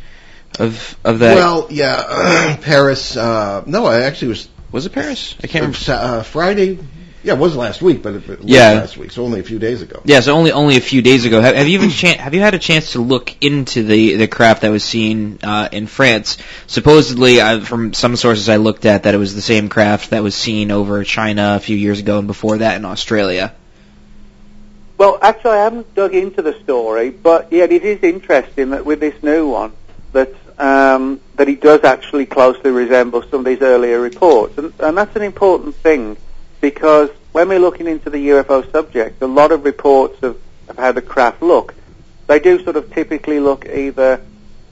of 0.59 0.99
of 1.05 1.21
that. 1.21 1.37
Well, 1.37 1.69
yeah, 1.71 2.57
Paris. 2.63 3.17
Uh, 3.17 3.63
no, 3.65 3.87
I 3.87 4.03
actually 4.03 4.29
was 4.29 4.49
was 4.73 4.87
it 4.87 4.93
Paris? 4.93 5.37
I 5.41 5.47
can't 5.47 5.67
remember. 5.67 5.93
uh, 5.93 6.23
Friday. 6.25 6.81
Yeah, 7.25 7.35
it 7.35 7.39
was 7.41 7.57
last 7.57 7.83
week, 7.83 8.03
but 8.03 8.15
it, 8.15 8.29
it 8.29 8.39
was 8.39 8.47
Yeah. 8.49 8.73
last 8.75 8.97
week, 8.97 9.11
so 9.11 9.25
only 9.25 9.41
a 9.41 9.43
few 9.43 9.59
days 9.59 9.83
ago. 9.83 10.01
Yeah, 10.05 10.21
so 10.21 10.35
only 10.35 10.53
only 10.53 10.77
a 10.77 10.81
few 10.81 11.03
days 11.03 11.25
ago. 11.25 11.41
Have, 11.41 11.57
have 11.57 11.67
you 11.67 11.75
even 11.75 11.91
chan- 11.91 12.19
have 12.19 12.33
you 12.33 12.41
had 12.41 12.55
a 12.55 12.59
chance 12.61 12.93
to 12.93 13.01
look 13.01 13.35
into 13.45 13.83
the 13.83 14.15
the 14.15 14.29
craft 14.29 14.63
that 14.63 14.71
was 14.71 14.85
seen 14.85 15.39
uh, 15.43 15.69
in 15.73 15.89
France? 15.89 16.39
Supposedly, 16.69 17.41
uh, 17.41 17.61
from 17.61 17.93
some 17.93 18.15
sources 18.15 18.49
I 18.49 18.57
looked 18.57 18.87
at, 18.87 19.03
that 19.03 19.15
it 19.15 19.19
was 19.19 19.35
the 19.35 19.43
same 19.43 19.69
craft 19.69 20.11
that 20.11 20.23
was 20.23 20.37
seen 20.37 20.71
over 20.71 21.03
China 21.03 21.55
a 21.57 21.61
few 21.61 21.77
years 21.77 21.99
ago, 21.99 22.19
and 22.19 22.29
before 22.29 22.59
that 22.59 22.77
in 22.77 22.85
Australia. 22.85 23.53
Well, 24.97 25.19
actually, 25.21 25.53
I 25.53 25.65
haven't 25.65 25.95
dug 25.95 26.15
into 26.15 26.43
the 26.43 26.59
story, 26.63 27.11
but 27.11 27.53
yet 27.53 27.73
it 27.73 27.85
is 27.85 28.03
interesting 28.03 28.71
that 28.71 28.85
with 28.85 29.01
this 29.01 29.21
new 29.23 29.49
one, 29.49 29.73
that 30.13 30.33
um, 30.59 31.21
that 31.37 31.49
it 31.49 31.61
does 31.61 31.83
actually 31.83 32.27
closely 32.27 32.71
resemble 32.71 33.23
some 33.23 33.41
of 33.41 33.45
these 33.45 33.63
earlier 33.63 34.01
reports, 34.01 34.57
and, 34.59 34.73
and 34.79 34.97
that's 34.97 35.15
an 35.17 35.23
important 35.23 35.75
thing 35.77 36.17
because 36.61 37.11
when 37.33 37.49
we're 37.49 37.59
looking 37.59 37.87
into 37.87 38.11
the 38.11 38.29
UFO 38.29 38.71
subject, 38.73 39.23
a 39.23 39.27
lot 39.27 39.53
of 39.53 39.65
reports 39.65 40.23
of, 40.23 40.41
of 40.69 40.77
how 40.77 40.93
the 40.93 41.03
craft 41.03 41.43
look, 41.43 41.75
they 42.27 42.39
do 42.39 42.63
sort 42.63 42.77
of 42.77 42.93
typically 42.93 43.41
look 43.41 43.67
either 43.67 44.21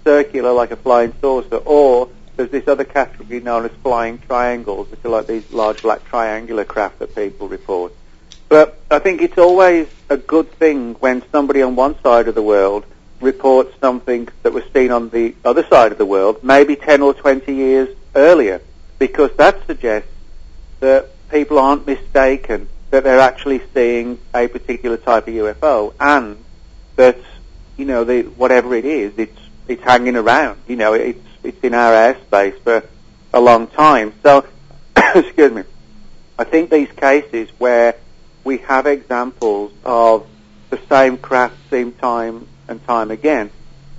circular 0.05 0.53
like 0.53 0.71
a 0.71 0.77
flying 0.77 1.13
saucer, 1.21 1.57
or 1.57 2.09
there's 2.37 2.51
this 2.51 2.69
other 2.69 2.85
category 2.85 3.41
known 3.41 3.65
as 3.65 3.71
flying 3.83 4.19
triangles, 4.19 4.91
which 4.91 5.05
are 5.05 5.09
like 5.09 5.27
these 5.27 5.51
large 5.53 5.83
black 5.83 6.05
triangular 6.05 6.65
craft 6.65 6.99
that 6.99 7.15
people 7.15 7.49
report. 7.49 7.93
But 8.49 8.81
I 8.91 9.01
think 9.01 9.23
it's 9.23 9.39
always 9.39 9.89
a 10.09 10.17
good 10.17 10.51
thing 10.53 10.95
when 10.95 11.23
somebody 11.33 11.63
on 11.63 11.75
one 11.77 12.01
side 12.03 12.29
of 12.29 12.35
the 12.35 12.43
world 12.43 12.85
reports 13.21 13.75
something 13.81 14.29
that 14.43 14.53
was 14.53 14.65
seen 14.73 14.91
on 14.93 15.09
the 15.09 15.35
other 15.45 15.67
side 15.67 15.91
of 15.93 15.99
the 15.99 16.07
world, 16.07 16.45
maybe 16.45 16.77
10 16.77 17.03
or 17.03 17.15
20 17.15 17.53
years 17.53 17.89
earlier, 18.15 18.61
because 18.99 19.35
that 19.37 19.67
suggests 19.67 20.11
that 20.81 21.11
people 21.31 21.59
aren't 21.59 21.87
mistaken, 21.87 22.69
that 22.91 23.05
they're 23.05 23.21
actually 23.21 23.63
seeing 23.75 24.19
a 24.35 24.49
particular 24.49 24.97
type 24.97 25.29
of 25.29 25.35
UFO, 25.35 25.95
and 25.99 26.43
that, 26.97 27.19
you 27.77 27.85
know, 27.85 28.05
the, 28.05 28.23
whatever 28.23 28.75
it 28.75 28.85
is, 28.85 29.13
it's, 29.17 29.39
it's 29.69 29.83
hanging 29.83 30.17
around. 30.17 30.61
You 30.67 30.77
know, 30.77 30.95
it's, 30.95 31.27
it's 31.43 31.63
in 31.63 31.75
our 31.75 31.93
airspace 31.93 32.61
for 32.63 32.85
a 33.33 33.41
long 33.41 33.67
time. 33.67 34.13
So, 34.23 34.47
excuse 35.15 35.53
me, 35.53 35.65
I 36.39 36.45
think 36.45 36.71
these 36.71 36.91
cases 36.93 37.49
where 37.59 37.97
we 38.45 38.59
have 38.59 38.87
examples 38.87 39.73
of 39.85 40.27
the 40.71 40.79
same 40.89 41.17
craft 41.19 41.57
seen 41.71 41.93
time 41.93 42.47
and 42.69 42.85
time 42.87 43.11
again, 43.11 43.51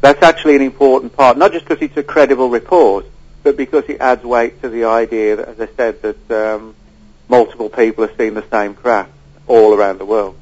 that's 0.02 0.22
actually 0.24 0.56
an 0.56 0.62
important 0.62 1.16
part, 1.16 1.38
not 1.38 1.52
just 1.52 1.68
because 1.68 1.82
it's 1.82 1.98
a 1.98 2.04
credible 2.04 2.50
report, 2.50 3.06
but 3.44 3.58
because 3.58 3.86
it 3.88 4.00
adds 4.00 4.24
weight 4.24 4.62
to 4.62 4.70
the 4.70 4.86
idea 4.86 5.38
that, 5.38 5.48
as 5.48 5.60
I 5.60 5.68
said, 5.76 6.02
that 6.02 6.32
um, 6.32 6.76
multiple 7.28 7.70
people 7.70 8.08
have 8.08 8.18
seen 8.18 8.34
the 8.34 8.46
same 8.50 8.74
craft 8.74 9.12
all 9.48 9.74
around 9.74 10.00
the 10.00 10.06
world. 10.06 10.36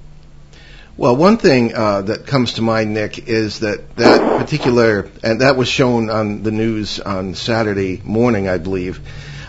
Well, 0.98 1.16
one 1.18 1.38
thing 1.38 1.76
uh, 1.76 2.04
that 2.04 2.26
comes 2.26 2.54
to 2.54 2.62
mind, 2.62 2.94
Nick, 2.94 3.28
is 3.28 3.60
that 3.60 3.98
that 3.98 4.40
particular, 4.40 5.10
and 5.24 5.42
that 5.42 5.58
was 5.58 5.68
shown 5.68 6.10
on 6.10 6.44
the 6.44 6.52
news 6.52 7.02
on 7.02 7.36
Saturday 7.36 8.02
morning, 8.02 8.48
I 8.48 8.60
believe, 8.60 9.02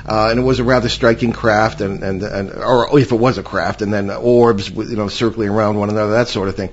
uh, 0.04 0.28
and 0.30 0.40
it 0.40 0.42
was 0.42 0.58
a 0.58 0.64
rather 0.64 0.88
striking 0.88 1.32
craft, 1.32 1.80
and, 1.80 2.02
and, 2.02 2.22
and 2.24 2.50
or 2.50 2.98
if 2.98 3.12
it 3.12 3.16
was 3.16 3.38
a 3.38 3.44
craft, 3.44 3.80
and 3.80 3.92
then 3.92 4.10
orbs, 4.10 4.70
you 4.70 4.96
know, 4.96 5.06
circling 5.06 5.48
around 5.48 5.76
one 5.76 5.88
another, 5.88 6.12
that 6.12 6.26
sort 6.26 6.48
of 6.48 6.56
thing. 6.56 6.70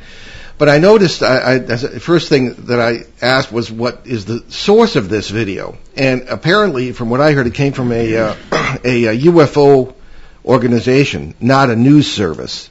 But 0.58 0.70
I 0.70 0.80
noticed, 0.80 1.22
I, 1.22 1.38
I, 1.38 1.54
a- 1.56 2.00
first 2.00 2.30
thing 2.30 2.54
that 2.66 2.80
I 2.80 3.06
asked 3.24 3.52
was, 3.52 3.72
what 3.72 4.06
is 4.06 4.26
the 4.26 4.44
source 4.50 4.96
of 4.96 5.08
this 5.08 5.30
video? 5.30 5.78
And 5.96 6.30
apparently, 6.30 6.94
from 6.94 7.12
what 7.12 7.22
I 7.22 7.34
heard, 7.34 7.46
it 7.46 7.54
came 7.54 7.74
from 7.74 7.92
a, 7.92 8.16
uh, 8.16 8.36
a, 8.84 9.08
uh 9.08 9.14
UFO 9.14 9.94
organization, 10.46 11.36
not 11.40 11.70
a 11.70 11.76
news 11.76 12.12
service. 12.12 12.70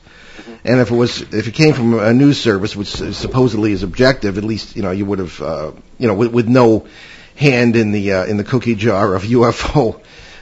And 0.65 0.81
if 0.81 0.91
it 0.91 0.95
was, 0.95 1.21
if 1.21 1.49
it 1.49 1.55
came 1.55 1.75
from 1.75 1.99
a 1.99 2.13
news 2.13 2.41
service, 2.41 2.77
which 2.77 2.89
supposedly 2.89 3.73
is 3.73 3.83
objective, 3.83 4.39
at 4.39 4.45
least 4.45 4.77
you 4.77 4.83
know 4.83 4.93
you 4.93 5.05
would 5.05 5.19
have, 5.19 5.43
uh, 5.43 5.73
you 5.99 6.07
know, 6.07 6.15
with, 6.15 6.33
with 6.33 6.49
no 6.49 6.87
hand 7.35 7.77
in 7.77 7.91
the 7.93 8.13
uh, 8.13 8.25
in 8.27 8.37
the 8.37 8.45
cookie 8.45 8.77
jar 8.77 9.15
of 9.15 9.25
UFO 9.25 10.01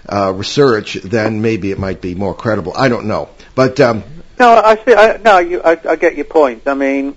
uh, 0.09 0.33
research, 0.33 0.95
then 0.95 1.41
maybe 1.41 1.71
it 1.71 1.79
might 1.79 2.01
be 2.01 2.15
more 2.15 2.35
credible. 2.35 2.73
I 2.77 2.89
don't 2.89 3.07
know, 3.07 3.31
but 3.55 3.81
um, 3.81 4.05
No, 4.39 4.55
I 4.55 4.77
see. 4.77 4.95
I, 4.95 5.17
no, 5.19 5.39
you, 5.39 5.63
I, 5.63 5.79
I 5.89 5.97
get 5.97 6.17
your 6.17 6.27
point. 6.27 6.67
I 6.67 6.75
mean, 6.75 7.17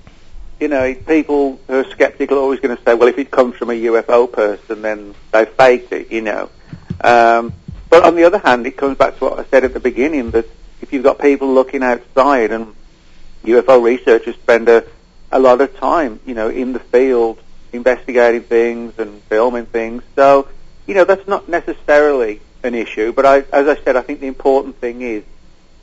you 0.60 0.68
know, 0.68 0.94
people 0.94 1.60
who 1.68 1.80
are 1.80 1.90
skeptical 1.92 2.38
are 2.38 2.42
always 2.42 2.60
going 2.60 2.76
to 2.76 2.84
say, 2.84 2.94
well, 2.94 3.10
if 3.10 3.18
it 3.18 3.32
comes 3.32 3.56
from 3.56 3.70
a 3.70 3.74
UFO 3.74 4.32
person, 4.32 4.82
then 4.82 5.16
they 5.32 5.46
faked 5.46 5.92
it, 5.92 6.12
you 6.12 6.22
know. 6.22 6.50
Um, 7.02 7.54
but 7.94 8.04
on 8.06 8.16
the 8.16 8.24
other 8.24 8.40
hand, 8.40 8.66
it 8.66 8.76
comes 8.76 8.98
back 8.98 9.18
to 9.20 9.26
what 9.26 9.40
I 9.40 9.46
said 9.46 9.64
at 9.64 9.74
the 9.74 9.80
beginning 9.80 10.32
that 10.32 10.48
if 10.82 10.92
you've 10.92 11.04
got 11.04 11.20
people 11.20 11.54
looking 11.54 11.84
outside 11.84 12.52
and 12.52 12.74
UFO 13.46 13.84
researchers 13.84 14.34
spend 14.36 14.68
a, 14.68 14.84
a 15.32 15.40
lot 15.40 15.62
of 15.62 15.78
time, 15.78 16.20
you 16.26 16.34
know, 16.34 16.50
in 16.50 16.74
the 16.74 16.80
field 16.80 17.40
investigating 17.72 18.42
things 18.42 18.98
and 18.98 19.22
filming 19.24 19.68
things. 19.68 20.02
So, 20.16 20.48
you 20.88 20.96
know, 20.96 21.04
that's 21.04 21.28
not 21.28 21.48
necessarily 21.48 22.42
an 22.64 22.74
issue. 22.74 23.14
But 23.14 23.26
I, 23.28 23.38
as 23.54 23.68
I 23.68 23.76
said, 23.84 23.96
I 23.96 24.02
think 24.02 24.22
the 24.22 24.28
important 24.28 24.78
thing 24.78 25.02
is 25.02 25.24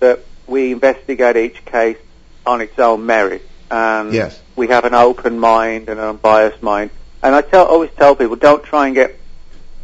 that 0.00 0.20
we 0.48 0.72
investigate 0.72 1.36
each 1.36 1.64
case 1.64 1.98
on 2.44 2.60
its 2.60 2.76
own 2.78 3.06
merit, 3.06 3.42
and 3.70 4.12
Yes. 4.12 4.40
we 4.56 4.66
have 4.68 4.84
an 4.84 4.94
open 4.94 5.38
mind 5.38 5.88
and 5.88 6.00
an 6.00 6.06
unbiased 6.06 6.60
mind. 6.60 6.90
And 7.22 7.36
I 7.36 7.42
tell, 7.42 7.66
always 7.66 7.90
tell 7.96 8.16
people, 8.16 8.34
don't 8.34 8.64
try 8.64 8.86
and 8.86 8.96
get, 8.96 9.19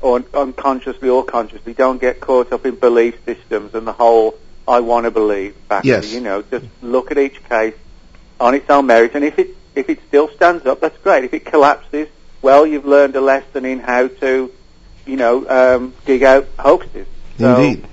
or 0.07 0.25
unconsciously 0.35 1.09
or 1.09 1.25
consciously, 1.25 1.75
don't 1.75 2.01
get 2.01 2.21
caught 2.21 2.53
up 2.53 2.65
in 2.65 2.77
belief 2.77 3.15
systems 3.25 3.75
and 3.75 3.87
the 3.87 3.93
whole 3.93 4.35
"I 4.67 4.81
want 4.81 5.05
to 5.05 5.11
believe" 5.11 5.55
factor. 5.69 5.89
Yes. 5.89 6.13
You 6.13 6.21
know, 6.21 6.43
just 6.43 6.67
look 6.83 7.11
at 7.11 7.19
each 7.19 7.43
case 7.49 7.75
on 8.39 8.55
its 8.55 8.69
own 8.71 8.87
merit, 8.87 9.15
and 9.15 9.25
if 9.25 9.39
it 9.39 9.49
if 9.75 9.91
it 9.91 9.99
still 10.09 10.29
stands 10.29 10.65
up, 10.67 10.81
that's 10.81 10.99
great. 10.99 11.25
If 11.25 11.35
it 11.35 11.45
collapses, 11.45 12.09
well, 12.41 12.67
you've 12.67 12.87
learned 12.87 13.17
a 13.17 13.21
lesson 13.21 13.65
in 13.65 13.79
how 13.81 14.09
to, 14.09 14.51
you 15.07 15.17
know, 15.17 15.47
um, 15.49 15.95
dig 16.07 16.23
out 16.23 16.47
hoaxes. 16.59 17.07
So- 17.39 17.57
Indeed. 17.57 17.87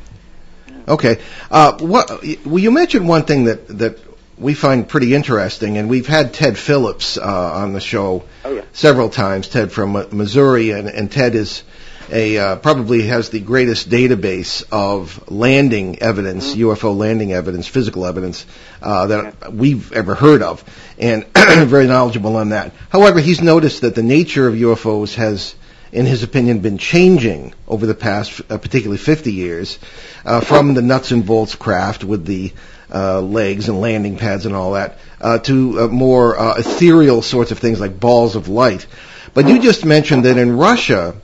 Okay. 0.87 1.19
Uh, 1.49 1.77
what, 1.79 2.09
well, 2.45 2.59
you 2.59 2.71
mentioned 2.71 3.07
one 3.07 3.23
thing 3.23 3.45
that, 3.45 3.67
that 3.79 3.99
we 4.37 4.53
find 4.53 4.87
pretty 4.87 5.13
interesting, 5.15 5.77
and 5.77 5.89
we've 5.89 6.07
had 6.07 6.33
Ted 6.33 6.57
Phillips 6.57 7.17
uh, 7.17 7.23
on 7.23 7.73
the 7.73 7.79
show 7.79 8.23
Oh, 8.43 8.53
yeah. 8.53 8.63
several 8.73 9.09
times. 9.09 9.47
Ted 9.47 9.71
from 9.71 9.93
Missouri, 10.11 10.71
and, 10.71 10.87
and 10.89 11.09
Ted 11.11 11.35
is 11.35 11.63
a 12.11 12.37
uh, 12.37 12.55
probably 12.57 13.03
has 13.03 13.29
the 13.29 13.39
greatest 13.39 13.89
database 13.89 14.63
of 14.71 15.31
landing 15.31 15.99
evidence, 15.99 16.55
UFO 16.55 16.95
landing 16.95 17.33
evidence, 17.33 17.67
physical 17.67 18.05
evidence 18.05 18.45
uh, 18.81 19.07
that 19.07 19.53
we've 19.53 19.91
ever 19.93 20.15
heard 20.15 20.41
of, 20.41 20.63
and 20.97 21.25
very 21.35 21.87
knowledgeable 21.87 22.35
on 22.35 22.49
that. 22.49 22.73
However, 22.89 23.19
he's 23.19 23.41
noticed 23.41 23.81
that 23.81 23.95
the 23.95 24.03
nature 24.03 24.47
of 24.47 24.55
UFOs 24.55 25.15
has 25.15 25.55
in 25.93 26.07
his 26.07 26.23
opinion, 26.23 26.59
been 26.59 26.79
changing 26.79 27.53
over 27.67 27.85
the 27.85 27.93
past, 27.93 28.41
uh, 28.49 28.57
particularly 28.57 28.97
50 28.97 29.31
years, 29.31 29.77
uh, 30.25 30.41
from 30.41 30.73
the 30.73 30.81
nuts 30.81 31.11
and 31.11 31.23
bolts 31.23 31.53
craft 31.53 32.03
with 32.03 32.25
the 32.25 32.51
uh, 32.91 33.21
legs 33.21 33.69
and 33.69 33.79
landing 33.79 34.17
pads 34.17 34.47
and 34.47 34.55
all 34.55 34.73
that, 34.73 34.97
uh, 35.21 35.37
to 35.37 35.81
uh, 35.81 35.87
more 35.87 36.37
uh, 36.37 36.55
ethereal 36.57 37.21
sorts 37.21 37.51
of 37.51 37.59
things 37.59 37.79
like 37.79 37.99
balls 37.99 38.35
of 38.35 38.47
light. 38.47 38.87
But 39.35 39.47
you 39.47 39.59
just 39.61 39.85
mentioned 39.85 40.25
that 40.25 40.37
in 40.37 40.57
Russia, 40.57 41.15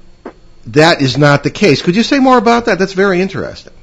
that 0.74 1.02
is 1.02 1.18
not 1.18 1.44
the 1.44 1.50
case. 1.50 1.82
Could 1.82 1.96
you 1.96 2.04
say 2.04 2.20
more 2.20 2.38
about 2.38 2.66
that? 2.66 2.80
That's 2.80 2.94
very 2.94 3.22
interesting. 3.22 3.74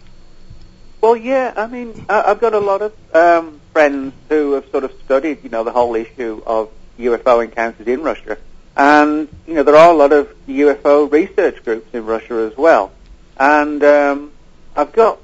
Well, 1.00 1.16
yeah, 1.16 1.52
I 1.56 1.66
mean, 1.66 2.06
I've 2.08 2.40
got 2.40 2.54
a 2.54 2.58
lot 2.58 2.82
of 2.82 2.92
um, 3.14 3.60
friends 3.72 4.14
who 4.28 4.52
have 4.52 4.68
sort 4.70 4.84
of 4.84 4.92
studied, 5.04 5.44
you 5.44 5.50
know, 5.50 5.62
the 5.62 5.72
whole 5.72 5.94
issue 5.94 6.42
of 6.46 6.70
UFO 6.98 7.44
encounters 7.44 7.86
in 7.86 8.02
Russia. 8.02 8.38
And, 8.76 9.28
you 9.46 9.54
know, 9.54 9.62
there 9.62 9.76
are 9.76 9.90
a 9.90 9.96
lot 9.96 10.12
of 10.12 10.34
UFO 10.48 11.10
research 11.10 11.64
groups 11.64 11.92
in 11.94 12.04
Russia 12.04 12.50
as 12.50 12.56
well. 12.56 12.92
And 13.38 13.82
um, 13.84 14.32
I've 14.74 14.92
got 14.92 15.18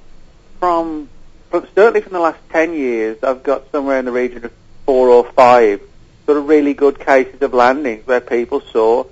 from, 0.59 1.09
from, 1.51 1.67
certainly 1.75 2.01
from 2.01 2.13
the 2.13 2.21
last 2.21 2.39
10 2.51 2.75
years, 2.75 3.23
I've 3.23 3.43
got 3.43 3.71
somewhere 3.73 3.99
in 3.99 4.05
the 4.05 4.13
region 4.13 4.45
of 4.45 4.53
four 4.87 5.09
or 5.09 5.25
five 5.33 5.81
sort 6.27 6.39
of 6.39 6.49
really 6.49 6.75
good 6.75 6.99
cases 6.99 7.43
of 7.43 7.53
landings 7.53 8.07
where 8.07 8.21
people 8.21 8.61
saw 8.61 9.05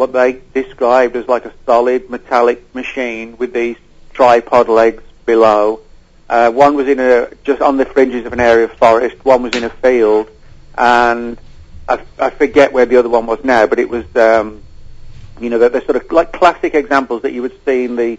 what 0.00 0.14
they 0.14 0.40
described 0.54 1.14
as 1.14 1.28
like 1.28 1.44
a 1.44 1.52
solid 1.66 2.08
metallic 2.08 2.74
machine 2.74 3.36
with 3.36 3.52
these 3.52 3.76
tripod 4.14 4.66
legs 4.66 5.02
below. 5.26 5.80
Uh, 6.26 6.50
one 6.50 6.74
was 6.74 6.88
in 6.88 6.98
a 6.98 7.28
just 7.44 7.60
on 7.60 7.76
the 7.76 7.84
fringes 7.84 8.24
of 8.24 8.32
an 8.32 8.40
area 8.40 8.64
of 8.64 8.72
forest. 8.78 9.22
One 9.26 9.42
was 9.42 9.54
in 9.54 9.62
a 9.62 9.68
field, 9.68 10.30
and 10.74 11.38
I, 11.86 12.02
I 12.18 12.30
forget 12.30 12.72
where 12.72 12.86
the 12.86 12.96
other 12.96 13.10
one 13.10 13.26
was 13.26 13.44
now, 13.44 13.66
but 13.66 13.78
it 13.78 13.90
was 13.90 14.06
um, 14.16 14.62
you 15.38 15.50
know 15.50 15.58
they're, 15.58 15.68
they're 15.68 15.84
sort 15.84 15.96
of 15.96 16.10
like 16.10 16.32
classic 16.32 16.74
examples 16.74 17.20
that 17.22 17.34
you 17.34 17.42
would 17.42 17.62
see 17.66 17.84
in 17.84 17.96
the 17.96 18.18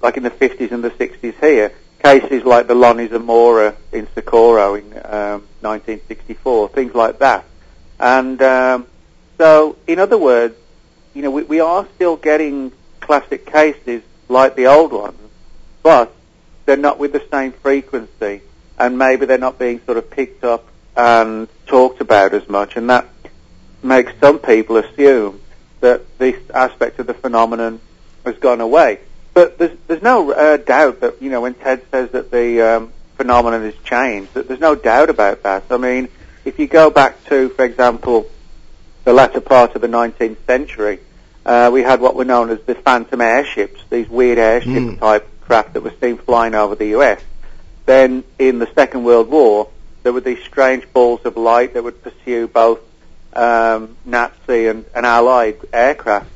like 0.00 0.16
in 0.16 0.22
the 0.22 0.30
50s 0.30 0.72
and 0.72 0.82
the 0.82 0.90
60s 0.90 1.38
here. 1.40 1.74
Cases 1.98 2.42
like 2.44 2.68
the 2.68 2.74
Lonnie 2.74 3.06
Zamora 3.06 3.76
in 3.92 4.08
Socorro 4.14 4.74
in 4.74 4.86
um, 5.04 5.46
1964, 5.60 6.70
things 6.70 6.94
like 6.94 7.18
that. 7.18 7.44
And 8.00 8.40
um, 8.42 8.86
so, 9.38 9.76
in 9.86 9.98
other 9.98 10.18
words, 10.18 10.56
you 11.14 11.22
know, 11.22 11.30
we, 11.30 11.42
we 11.42 11.60
are 11.60 11.86
still 11.94 12.16
getting 12.16 12.72
classic 13.00 13.46
cases 13.46 14.02
like 14.28 14.56
the 14.56 14.66
old 14.66 14.92
ones, 14.92 15.18
but 15.82 16.14
they're 16.64 16.76
not 16.76 16.98
with 16.98 17.12
the 17.12 17.24
same 17.30 17.52
frequency, 17.52 18.42
and 18.78 18.98
maybe 18.98 19.26
they're 19.26 19.38
not 19.38 19.58
being 19.58 19.80
sort 19.84 19.98
of 19.98 20.10
picked 20.10 20.44
up 20.44 20.66
and 20.96 21.48
talked 21.66 22.00
about 22.00 22.34
as 22.34 22.48
much, 22.48 22.76
and 22.76 22.90
that 22.90 23.08
makes 23.82 24.12
some 24.20 24.38
people 24.38 24.76
assume 24.76 25.40
that 25.80 26.18
this 26.18 26.36
aspect 26.54 26.98
of 26.98 27.06
the 27.06 27.14
phenomenon 27.14 27.80
has 28.24 28.36
gone 28.38 28.60
away. 28.60 29.00
But 29.34 29.58
there's 29.58 29.76
there's 29.86 30.02
no 30.02 30.30
uh, 30.32 30.58
doubt 30.58 31.00
that 31.00 31.20
you 31.22 31.30
know 31.30 31.40
when 31.40 31.54
Ted 31.54 31.82
says 31.90 32.10
that 32.10 32.30
the 32.30 32.60
um, 32.60 32.92
phenomenon 33.16 33.62
has 33.62 33.74
changed, 33.82 34.34
that 34.34 34.46
there's 34.46 34.60
no 34.60 34.74
doubt 34.74 35.10
about 35.10 35.42
that. 35.42 35.64
I 35.70 35.78
mean, 35.78 36.08
if 36.44 36.58
you 36.58 36.66
go 36.66 36.90
back 36.90 37.24
to, 37.24 37.48
for 37.50 37.64
example, 37.64 38.28
the 39.04 39.12
latter 39.12 39.40
part 39.40 39.74
of 39.74 39.80
the 39.80 39.88
19th 39.88 40.36
century, 40.46 41.00
uh, 41.44 41.70
we 41.72 41.82
had 41.82 42.00
what 42.00 42.14
were 42.14 42.24
known 42.24 42.50
as 42.50 42.60
the 42.62 42.74
phantom 42.74 43.20
airships, 43.20 43.82
these 43.90 44.08
weird 44.08 44.38
airship 44.38 44.70
mm. 44.70 44.98
type 44.98 45.28
craft 45.40 45.74
that 45.74 45.82
were 45.82 45.94
seen 46.00 46.16
flying 46.18 46.54
over 46.54 46.74
the 46.74 46.88
US. 46.98 47.20
Then 47.84 48.24
in 48.38 48.58
the 48.58 48.72
Second 48.74 49.04
World 49.04 49.28
War, 49.28 49.68
there 50.02 50.12
were 50.12 50.20
these 50.20 50.42
strange 50.42 50.90
balls 50.92 51.20
of 51.24 51.36
light 51.36 51.74
that 51.74 51.82
would 51.82 52.02
pursue 52.02 52.46
both 52.46 52.80
um, 53.32 53.96
Nazi 54.04 54.66
and, 54.66 54.84
and 54.94 55.06
Allied 55.06 55.58
aircraft. 55.72 56.28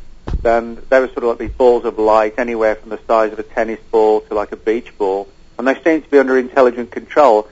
And 0.45 0.79
they 0.79 1.01
were 1.01 1.09
sort 1.09 1.19
of 1.19 1.25
like 1.25 1.39
these 1.39 1.51
balls 1.51 1.85
of 1.85 1.99
light, 1.99 2.35
anywhere 2.39 2.77
from 2.77 2.91
the 2.91 3.01
size 3.07 3.33
of 3.33 3.39
a 3.39 3.43
tennis 3.43 3.81
ball 3.91 4.21
to 4.23 4.35
like 4.35 4.53
a 4.53 4.57
beach 4.57 4.97
ball. 4.99 5.29
And 5.59 5.67
they 5.67 5.81
seemed 5.83 6.05
to 6.05 6.11
be 6.11 6.19
under 6.19 6.39
intelligent 6.39 6.91
control. 6.91 7.49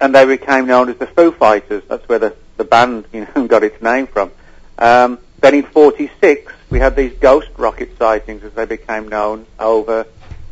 And 0.00 0.14
they 0.14 0.24
became 0.24 0.66
known 0.66 0.88
as 0.88 0.96
the 0.96 1.06
Foo 1.06 1.32
Fighters. 1.32 1.82
That's 1.88 2.08
where 2.08 2.18
the, 2.18 2.36
the 2.56 2.64
band 2.64 3.06
you 3.12 3.26
know, 3.34 3.46
got 3.48 3.62
its 3.64 3.80
name 3.82 4.06
from. 4.06 4.30
Um, 4.80 5.18
then 5.40 5.54
in 5.54 5.62
46, 5.64 6.52
we 6.70 6.78
had 6.78 6.96
these 6.96 7.12
ghost 7.18 7.48
rocket 7.56 7.96
sightings, 7.98 8.42
as 8.44 8.52
they 8.52 8.64
became 8.64 9.08
known, 9.08 9.46
over 9.58 10.06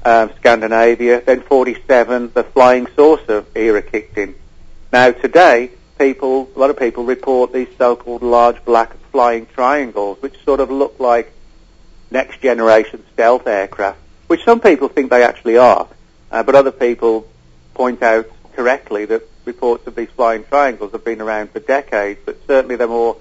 um, 0.04 0.30
Scandinavia. 0.36 1.20
Then 1.20 1.42
47, 1.42 2.32
the 2.34 2.44
flying 2.44 2.86
saucer 2.94 3.44
era 3.54 3.82
kicked 3.82 4.18
in. 4.18 4.34
Now 4.92 5.10
today, 5.10 5.70
people, 5.98 6.50
a 6.54 6.58
lot 6.58 6.70
of 6.70 6.78
people 6.78 7.04
report 7.04 7.52
these 7.52 7.68
so-called 7.76 8.22
large 8.22 8.64
black 8.64 8.96
flying 9.10 9.46
triangles, 9.46 10.20
which 10.22 10.42
sort 10.44 10.60
of 10.60 10.70
look 10.70 10.98
like 10.98 11.32
next 12.10 12.40
generation 12.40 13.04
stealth 13.12 13.46
aircraft, 13.46 13.98
which 14.28 14.44
some 14.44 14.60
people 14.60 14.88
think 14.88 15.10
they 15.10 15.22
actually 15.22 15.56
are, 15.56 15.86
uh, 16.30 16.42
but 16.42 16.54
other 16.54 16.72
people 16.72 17.26
point 17.74 18.02
out 18.02 18.26
correctly 18.54 19.04
that 19.04 19.22
reports 19.44 19.86
of 19.86 19.94
these 19.94 20.08
flying 20.10 20.44
triangles 20.44 20.92
have 20.92 21.04
been 21.04 21.20
around 21.20 21.50
for 21.50 21.60
decades, 21.60 22.20
but 22.24 22.38
certainly 22.46 22.76
they're 22.76 22.88
more 22.88 23.16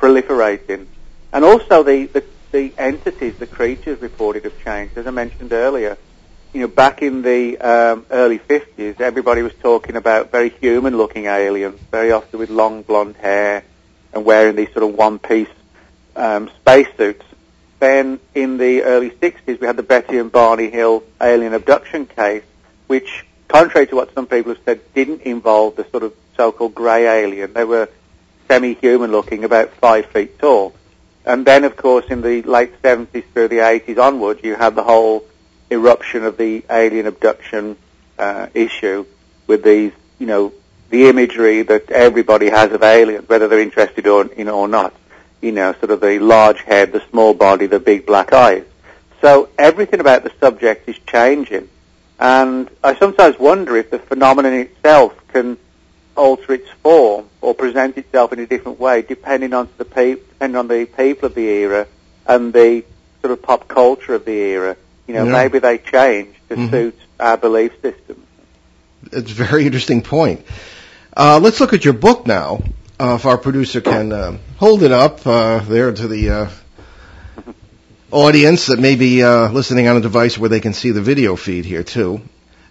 proliferating. 0.00 0.86
And 1.32 1.44
also 1.44 1.82
the, 1.82 2.06
the, 2.06 2.24
the 2.50 2.72
entities, 2.78 3.36
the 3.36 3.46
creatures 3.46 4.00
reported 4.00 4.44
have 4.44 4.58
changed. 4.64 4.96
As 4.96 5.06
I 5.06 5.10
mentioned 5.10 5.52
earlier, 5.52 5.96
you 6.52 6.62
know, 6.62 6.68
back 6.68 7.02
in 7.02 7.22
the 7.22 7.58
um, 7.58 8.06
early 8.10 8.38
50s, 8.38 9.00
everybody 9.00 9.42
was 9.42 9.52
talking 9.60 9.94
about 9.94 10.32
very 10.32 10.48
human-looking 10.48 11.26
aliens, 11.26 11.78
very 11.90 12.10
often 12.10 12.40
with 12.40 12.50
long 12.50 12.82
blonde 12.82 13.16
hair 13.16 13.62
and 14.12 14.24
wearing 14.24 14.56
these 14.56 14.72
sort 14.72 14.82
of 14.82 14.94
one-piece 14.94 15.48
um, 16.16 16.50
spacesuits. 16.60 17.24
Then 17.78 18.18
in 18.34 18.58
the 18.58 18.82
early 18.82 19.10
60s, 19.10 19.60
we 19.60 19.66
had 19.66 19.76
the 19.76 19.84
Betty 19.84 20.18
and 20.18 20.32
Barney 20.32 20.70
Hill 20.70 21.04
alien 21.20 21.54
abduction 21.54 22.06
case, 22.06 22.42
which, 22.88 23.24
contrary 23.46 23.86
to 23.86 23.96
what 23.96 24.12
some 24.14 24.26
people 24.26 24.54
have 24.54 24.62
said, 24.64 24.80
didn't 24.92 25.22
involve 25.22 25.76
the 25.76 25.88
sort 25.90 26.02
of 26.02 26.14
so-called 26.36 26.74
grey 26.74 27.06
alien. 27.06 27.52
They 27.52 27.64
were 27.64 27.88
semi-human 28.50 29.12
looking, 29.12 29.44
about 29.44 29.70
five 29.74 30.06
feet 30.06 30.36
tall. 30.40 30.74
And 31.24 31.46
then, 31.46 31.62
of 31.62 31.76
course, 31.76 32.06
in 32.10 32.20
the 32.20 32.42
late 32.42 32.82
70s 32.82 33.24
through 33.32 33.46
the 33.46 33.58
80s 33.58 33.96
onwards, 33.98 34.40
you 34.42 34.56
had 34.56 34.74
the 34.74 34.82
whole 34.82 35.24
eruption 35.70 36.24
of 36.24 36.36
the 36.36 36.64
alien 36.68 37.06
abduction 37.06 37.76
uh, 38.18 38.48
issue 38.52 39.06
with 39.46 39.62
these, 39.62 39.92
you 40.18 40.26
know, 40.26 40.52
the 40.88 41.08
imagery 41.08 41.62
that 41.62 41.92
everybody 41.92 42.50
has 42.50 42.72
of 42.72 42.82
aliens, 42.82 43.28
whether 43.28 43.46
they're 43.46 43.60
interested 43.60 44.08
or, 44.08 44.28
know, 44.44 44.58
or 44.58 44.66
not. 44.66 44.92
You 45.40 45.52
know, 45.52 45.72
sort 45.74 45.92
of 45.92 46.00
the 46.00 46.18
large 46.18 46.62
head, 46.62 46.92
the 46.92 47.02
small 47.10 47.34
body, 47.34 47.66
the 47.66 47.78
big 47.78 48.04
black 48.04 48.32
eyes. 48.32 48.64
So 49.20 49.48
everything 49.58 50.00
about 50.00 50.24
the 50.24 50.32
subject 50.40 50.88
is 50.88 50.98
changing. 51.06 51.68
And 52.18 52.68
I 52.82 52.96
sometimes 52.96 53.38
wonder 53.38 53.76
if 53.76 53.90
the 53.90 54.00
phenomenon 54.00 54.54
itself 54.54 55.14
can 55.28 55.56
alter 56.20 56.52
its 56.52 56.68
form 56.82 57.26
or 57.40 57.54
present 57.54 57.96
itself 57.96 58.32
in 58.34 58.38
a 58.40 58.46
different 58.46 58.78
way 58.78 59.00
depending 59.00 59.54
on 59.54 59.68
the 59.78 59.84
pe- 59.86 60.16
depending 60.16 60.56
on 60.56 60.68
the 60.68 60.84
people 60.84 61.26
of 61.26 61.34
the 61.34 61.46
era 61.46 61.86
and 62.26 62.52
the 62.52 62.84
sort 63.22 63.32
of 63.32 63.42
pop 63.42 63.66
culture 63.66 64.14
of 64.14 64.24
the 64.26 64.32
era. 64.32 64.76
You 65.06 65.14
know, 65.14 65.24
yeah. 65.24 65.32
maybe 65.32 65.58
they 65.58 65.78
change 65.78 66.36
to 66.50 66.56
mm-hmm. 66.56 66.70
suit 66.70 66.98
our 67.18 67.36
belief 67.36 67.72
systems. 67.80 68.24
It's 69.10 69.32
a 69.32 69.34
very 69.34 69.64
interesting 69.64 70.02
point. 70.02 70.44
Uh, 71.16 71.40
let's 71.42 71.58
look 71.58 71.72
at 71.72 71.84
your 71.84 71.94
book 71.94 72.26
now. 72.26 72.62
Uh, 72.98 73.14
if 73.14 73.24
our 73.24 73.38
producer 73.38 73.80
can 73.80 74.12
uh, 74.12 74.38
hold 74.58 74.82
it 74.82 74.92
up 74.92 75.26
uh, 75.26 75.60
there 75.60 75.90
to 75.90 76.06
the 76.06 76.30
uh, 76.30 76.50
audience 78.10 78.66
that 78.66 78.78
may 78.78 78.94
be 78.94 79.22
uh, 79.22 79.50
listening 79.50 79.88
on 79.88 79.96
a 79.96 80.00
device 80.02 80.36
where 80.36 80.50
they 80.50 80.60
can 80.60 80.74
see 80.74 80.90
the 80.90 81.00
video 81.00 81.34
feed 81.34 81.64
here 81.64 81.82
too. 81.82 82.20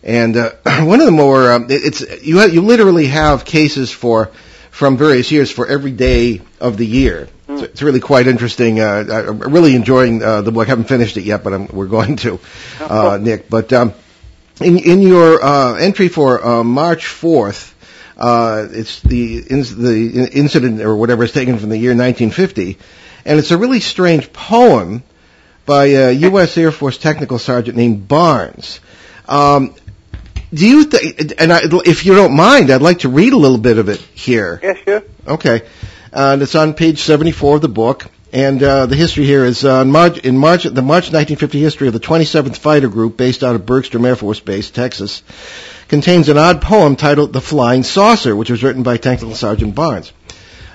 And 0.04 0.38
uh, 0.38 0.52
one 0.82 1.00
of 1.00 1.06
the 1.06 1.12
more 1.12 1.52
um, 1.52 1.68
it's 1.70 2.02
you 2.24 2.38
have, 2.40 2.54
you 2.54 2.62
literally 2.62 3.08
have 3.08 3.46
cases 3.46 3.92
for 3.92 4.32
from 4.72 4.98
various 4.98 5.32
years 5.32 5.52
for 5.52 5.68
every 5.68 5.92
day 5.92 6.42
of 6.60 6.78
the 6.78 6.86
year. 6.86 7.28
Mm. 7.48 7.60
So 7.60 7.66
it's 7.66 7.82
really 7.82 8.00
quite 8.00 8.28
interesting. 8.28 8.80
Uh, 8.80 9.26
I'm 9.30 9.40
really 9.40 9.76
enjoying 9.76 10.24
uh, 10.24 10.42
the 10.42 10.52
book. 10.52 10.68
I 10.68 10.70
haven't 10.70 10.86
finished 10.86 11.18
it 11.18 11.24
yet, 11.24 11.44
but 11.44 11.54
I'm, 11.54 11.68
we're 11.68 11.88
going 11.88 12.16
to, 12.18 12.40
uh, 12.80 13.18
Nick. 13.22 13.50
But 13.50 13.74
um, 13.74 13.94
in 14.62 14.78
in 14.78 15.02
your 15.02 15.44
uh, 15.44 15.74
entry 15.76 16.08
for 16.08 16.46
uh, 16.46 16.64
March 16.64 17.06
4th, 17.06 17.74
uh, 18.18 18.68
it's 18.72 19.02
the 19.02 19.38
in, 19.38 19.62
the 19.62 20.30
incident 20.32 20.82
or 20.82 20.96
whatever 20.96 21.24
is 21.24 21.32
taken 21.32 21.58
from 21.58 21.70
the 21.70 21.78
year 21.78 21.92
1950, 21.92 22.78
and 23.26 23.40
it's 23.40 23.52
a 23.52 23.58
really 23.58 23.80
strange 23.80 24.32
poem 24.32 25.04
by 25.66 25.86
a 25.86 26.12
U.S. 26.12 26.58
Air 26.58 26.72
Force 26.72 26.98
technical 26.98 27.38
sergeant 27.38 27.78
named 27.78 28.08
Barnes. 28.08 28.80
Um, 29.28 29.76
do 30.54 30.68
you 30.68 30.84
think, 30.86 31.34
and 31.40 31.54
I, 31.54 31.62
if 31.86 32.06
you 32.06 32.16
don't 32.16 32.36
mind, 32.36 32.72
I'd 32.72 32.82
like 32.82 33.00
to 33.00 33.10
read 33.10 33.34
a 33.34 33.38
little 33.38 33.58
bit 33.58 33.78
of 33.78 33.90
it 33.90 34.00
here. 34.00 34.60
Yeah, 34.64 34.74
sure. 34.74 35.04
Okay. 35.28 35.62
Uh, 36.12 36.34
and 36.34 36.42
it's 36.42 36.56
on 36.56 36.74
page 36.74 37.02
74 37.02 37.58
of 37.58 37.62
the 37.62 37.68
book. 37.68 38.08
And 38.32 38.62
uh, 38.62 38.86
the 38.86 38.96
history 38.96 39.26
here 39.26 39.44
is 39.44 39.66
uh, 39.66 39.82
in 39.82 39.92
March, 39.92 40.20
in 40.20 40.38
March, 40.38 40.64
the 40.64 40.84
March 40.84 41.12
1950 41.12 41.60
history 41.60 41.88
of 41.88 41.94
the 41.94 42.00
27th 42.00 42.58
Fighter 42.58 42.88
Group, 42.88 43.18
based 43.18 43.44
out 43.44 43.56
of 43.56 43.66
Bergstrom 43.66 44.06
Air 44.06 44.16
Force 44.16 44.40
Base, 44.40 44.70
Texas, 44.70 45.24
contains 45.88 46.30
an 46.30 46.38
odd 46.38 46.62
poem 46.62 46.96
titled 46.96 47.34
"The 47.34 47.42
Flying 47.42 47.82
Saucer," 47.82 48.36
which 48.36 48.52
was 48.52 48.64
written 48.64 48.84
by 48.84 48.98
Technical 48.98 49.34
Sergeant 49.34 49.74
Barnes. 49.74 50.14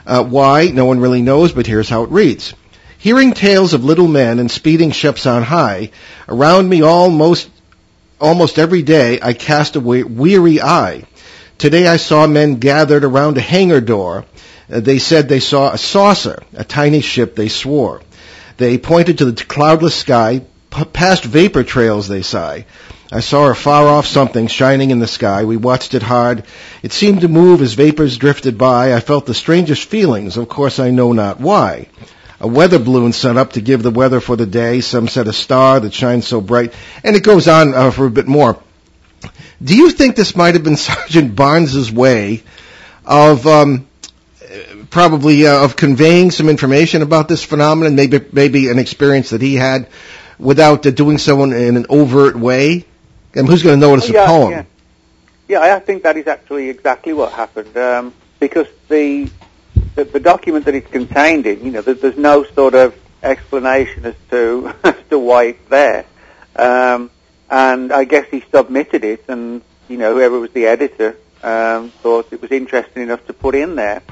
Uh, 0.04 0.24
why? 0.24 0.66
No 0.66 0.84
one 0.84 0.98
really 0.98 1.22
knows, 1.22 1.52
but 1.52 1.66
here's 1.66 1.88
how 1.88 2.02
it 2.02 2.10
reads. 2.10 2.54
Hearing 2.98 3.34
tales 3.34 3.72
of 3.72 3.84
little 3.84 4.08
men 4.08 4.40
and 4.40 4.50
speeding 4.50 4.90
ships 4.90 5.24
on 5.24 5.44
high, 5.44 5.90
around 6.28 6.68
me 6.68 6.82
almost 6.82 7.48
almost 8.24 8.58
every 8.58 8.82
day 8.82 9.18
I 9.20 9.34
cast 9.34 9.76
a 9.76 9.80
weary 9.80 10.60
eye. 10.60 11.04
Today 11.58 11.86
I 11.86 11.98
saw 11.98 12.26
men 12.26 12.56
gathered 12.56 13.04
around 13.04 13.36
a 13.36 13.42
hangar 13.42 13.82
door. 13.82 14.24
Uh, 14.72 14.80
they 14.80 14.98
said 14.98 15.28
they 15.28 15.40
saw 15.40 15.72
a 15.72 15.78
saucer, 15.78 16.42
a 16.54 16.64
tiny 16.64 17.02
ship, 17.02 17.36
they 17.36 17.48
swore. 17.48 18.00
They 18.56 18.78
pointed 18.78 19.18
to 19.18 19.26
the 19.26 19.44
cloudless 19.44 19.94
sky, 19.94 20.40
p- 20.70 20.84
past 20.86 21.22
vapor 21.22 21.64
trails 21.64 22.08
they 22.08 22.22
sigh. 22.22 22.64
I 23.12 23.20
saw 23.20 23.50
a 23.50 23.54
far 23.54 23.86
off 23.86 24.06
something 24.06 24.46
shining 24.46 24.90
in 24.90 25.00
the 25.00 25.06
sky. 25.06 25.44
We 25.44 25.58
watched 25.58 25.92
it 25.92 26.02
hard. 26.02 26.44
It 26.82 26.92
seemed 26.92 27.20
to 27.20 27.28
move 27.28 27.60
as 27.60 27.74
vapors 27.74 28.16
drifted 28.16 28.56
by. 28.56 28.94
I 28.94 29.00
felt 29.00 29.26
the 29.26 29.34
strangest 29.34 29.84
feelings. 29.84 30.38
Of 30.38 30.48
course 30.48 30.78
I 30.78 30.90
know 30.90 31.12
not 31.12 31.40
why 31.40 31.88
a 32.44 32.46
weather 32.46 32.78
balloon 32.78 33.14
sent 33.14 33.38
up 33.38 33.54
to 33.54 33.62
give 33.62 33.82
the 33.82 33.90
weather 33.90 34.20
for 34.20 34.36
the 34.36 34.44
day. 34.44 34.82
Some 34.82 35.08
said 35.08 35.28
a 35.28 35.32
star 35.32 35.80
that 35.80 35.94
shines 35.94 36.26
so 36.26 36.42
bright. 36.42 36.74
And 37.02 37.16
it 37.16 37.22
goes 37.22 37.48
on 37.48 37.72
uh, 37.72 37.90
for 37.90 38.04
a 38.04 38.10
bit 38.10 38.28
more. 38.28 38.62
Do 39.62 39.74
you 39.74 39.90
think 39.90 40.14
this 40.14 40.36
might 40.36 40.54
have 40.54 40.62
been 40.62 40.76
Sergeant 40.90 41.34
Barnes's 41.34 41.90
way 41.90 42.42
of 43.06 43.46
um, 43.46 43.88
probably 44.90 45.46
uh, 45.46 45.64
of 45.64 45.74
conveying 45.74 46.30
some 46.32 46.50
information 46.50 47.00
about 47.00 47.28
this 47.28 47.42
phenomenon, 47.42 47.94
maybe 47.96 48.20
maybe 48.30 48.68
an 48.68 48.78
experience 48.78 49.30
that 49.30 49.40
he 49.40 49.54
had 49.54 49.88
without 50.38 50.86
uh, 50.86 50.90
doing 50.90 51.16
so 51.16 51.42
in, 51.44 51.52
in 51.54 51.78
an 51.78 51.86
overt 51.88 52.36
way? 52.36 52.84
And 53.34 53.48
who's 53.48 53.62
going 53.62 53.80
to 53.80 53.86
notice 53.86 54.10
yeah, 54.10 54.24
a 54.24 54.26
poem? 54.26 54.50
Yeah. 54.50 54.64
yeah, 55.48 55.74
I 55.76 55.80
think 55.80 56.02
that 56.02 56.18
is 56.18 56.26
actually 56.26 56.68
exactly 56.68 57.14
what 57.14 57.32
happened. 57.32 57.74
Um, 57.74 58.12
because 58.38 58.66
the, 58.88 59.30
the 59.94 60.04
the 60.04 60.20
document 60.20 60.64
that 60.66 60.74
it's 60.74 60.90
contained 60.90 61.46
in, 61.46 61.64
you 61.64 61.70
know, 61.70 61.82
there, 61.82 61.94
there's 61.94 62.16
no 62.16 62.44
sort 62.44 62.74
of 62.74 62.94
explanation 63.22 64.04
as 64.06 64.14
to 64.30 64.72
as 64.84 64.96
to 65.10 65.18
why 65.18 65.44
it's 65.44 65.68
there. 65.68 66.06
Um, 66.56 67.10
and 67.50 67.92
I 67.92 68.04
guess 68.04 68.26
he 68.30 68.42
submitted 68.52 69.04
it, 69.04 69.24
and 69.28 69.62
you 69.88 69.98
know, 69.98 70.14
whoever 70.14 70.38
was 70.38 70.50
the 70.50 70.66
editor 70.66 71.16
um, 71.42 71.90
thought 71.90 72.32
it 72.32 72.40
was 72.40 72.50
interesting 72.50 73.02
enough 73.02 73.24
to 73.26 73.32
put 73.32 73.54
in 73.54 73.76
there. 73.76 74.02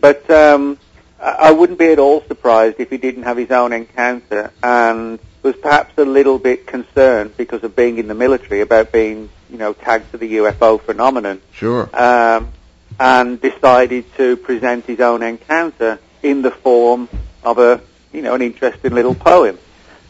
But 0.00 0.28
um, 0.30 0.78
I 1.20 1.52
wouldn't 1.52 1.78
be 1.78 1.88
at 1.88 1.98
all 1.98 2.22
surprised 2.22 2.76
if 2.78 2.90
he 2.90 2.98
didn't 2.98 3.24
have 3.24 3.36
his 3.36 3.50
own 3.50 3.72
encounter 3.72 4.52
and 4.62 5.18
was 5.42 5.56
perhaps 5.56 5.96
a 5.98 6.04
little 6.04 6.38
bit 6.38 6.66
concerned 6.66 7.36
because 7.36 7.62
of 7.64 7.74
being 7.74 7.98
in 7.98 8.08
the 8.08 8.14
military 8.14 8.60
about 8.60 8.92
being, 8.92 9.28
you 9.50 9.58
know, 9.58 9.72
tagged 9.72 10.10
to 10.12 10.18
the 10.18 10.36
UFO 10.36 10.80
phenomenon. 10.80 11.40
Sure. 11.52 11.88
Um, 11.92 12.52
and 12.98 13.40
decided 13.40 14.04
to 14.16 14.36
present 14.36 14.84
his 14.84 15.00
own 15.00 15.22
encounter 15.22 15.98
in 16.22 16.42
the 16.42 16.50
form 16.50 17.08
of 17.42 17.58
a, 17.58 17.80
you 18.12 18.22
know, 18.22 18.34
an 18.34 18.42
interesting 18.42 18.92
little 18.92 19.14
poem. 19.14 19.58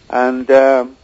And, 0.09 0.51
um, 0.51 0.97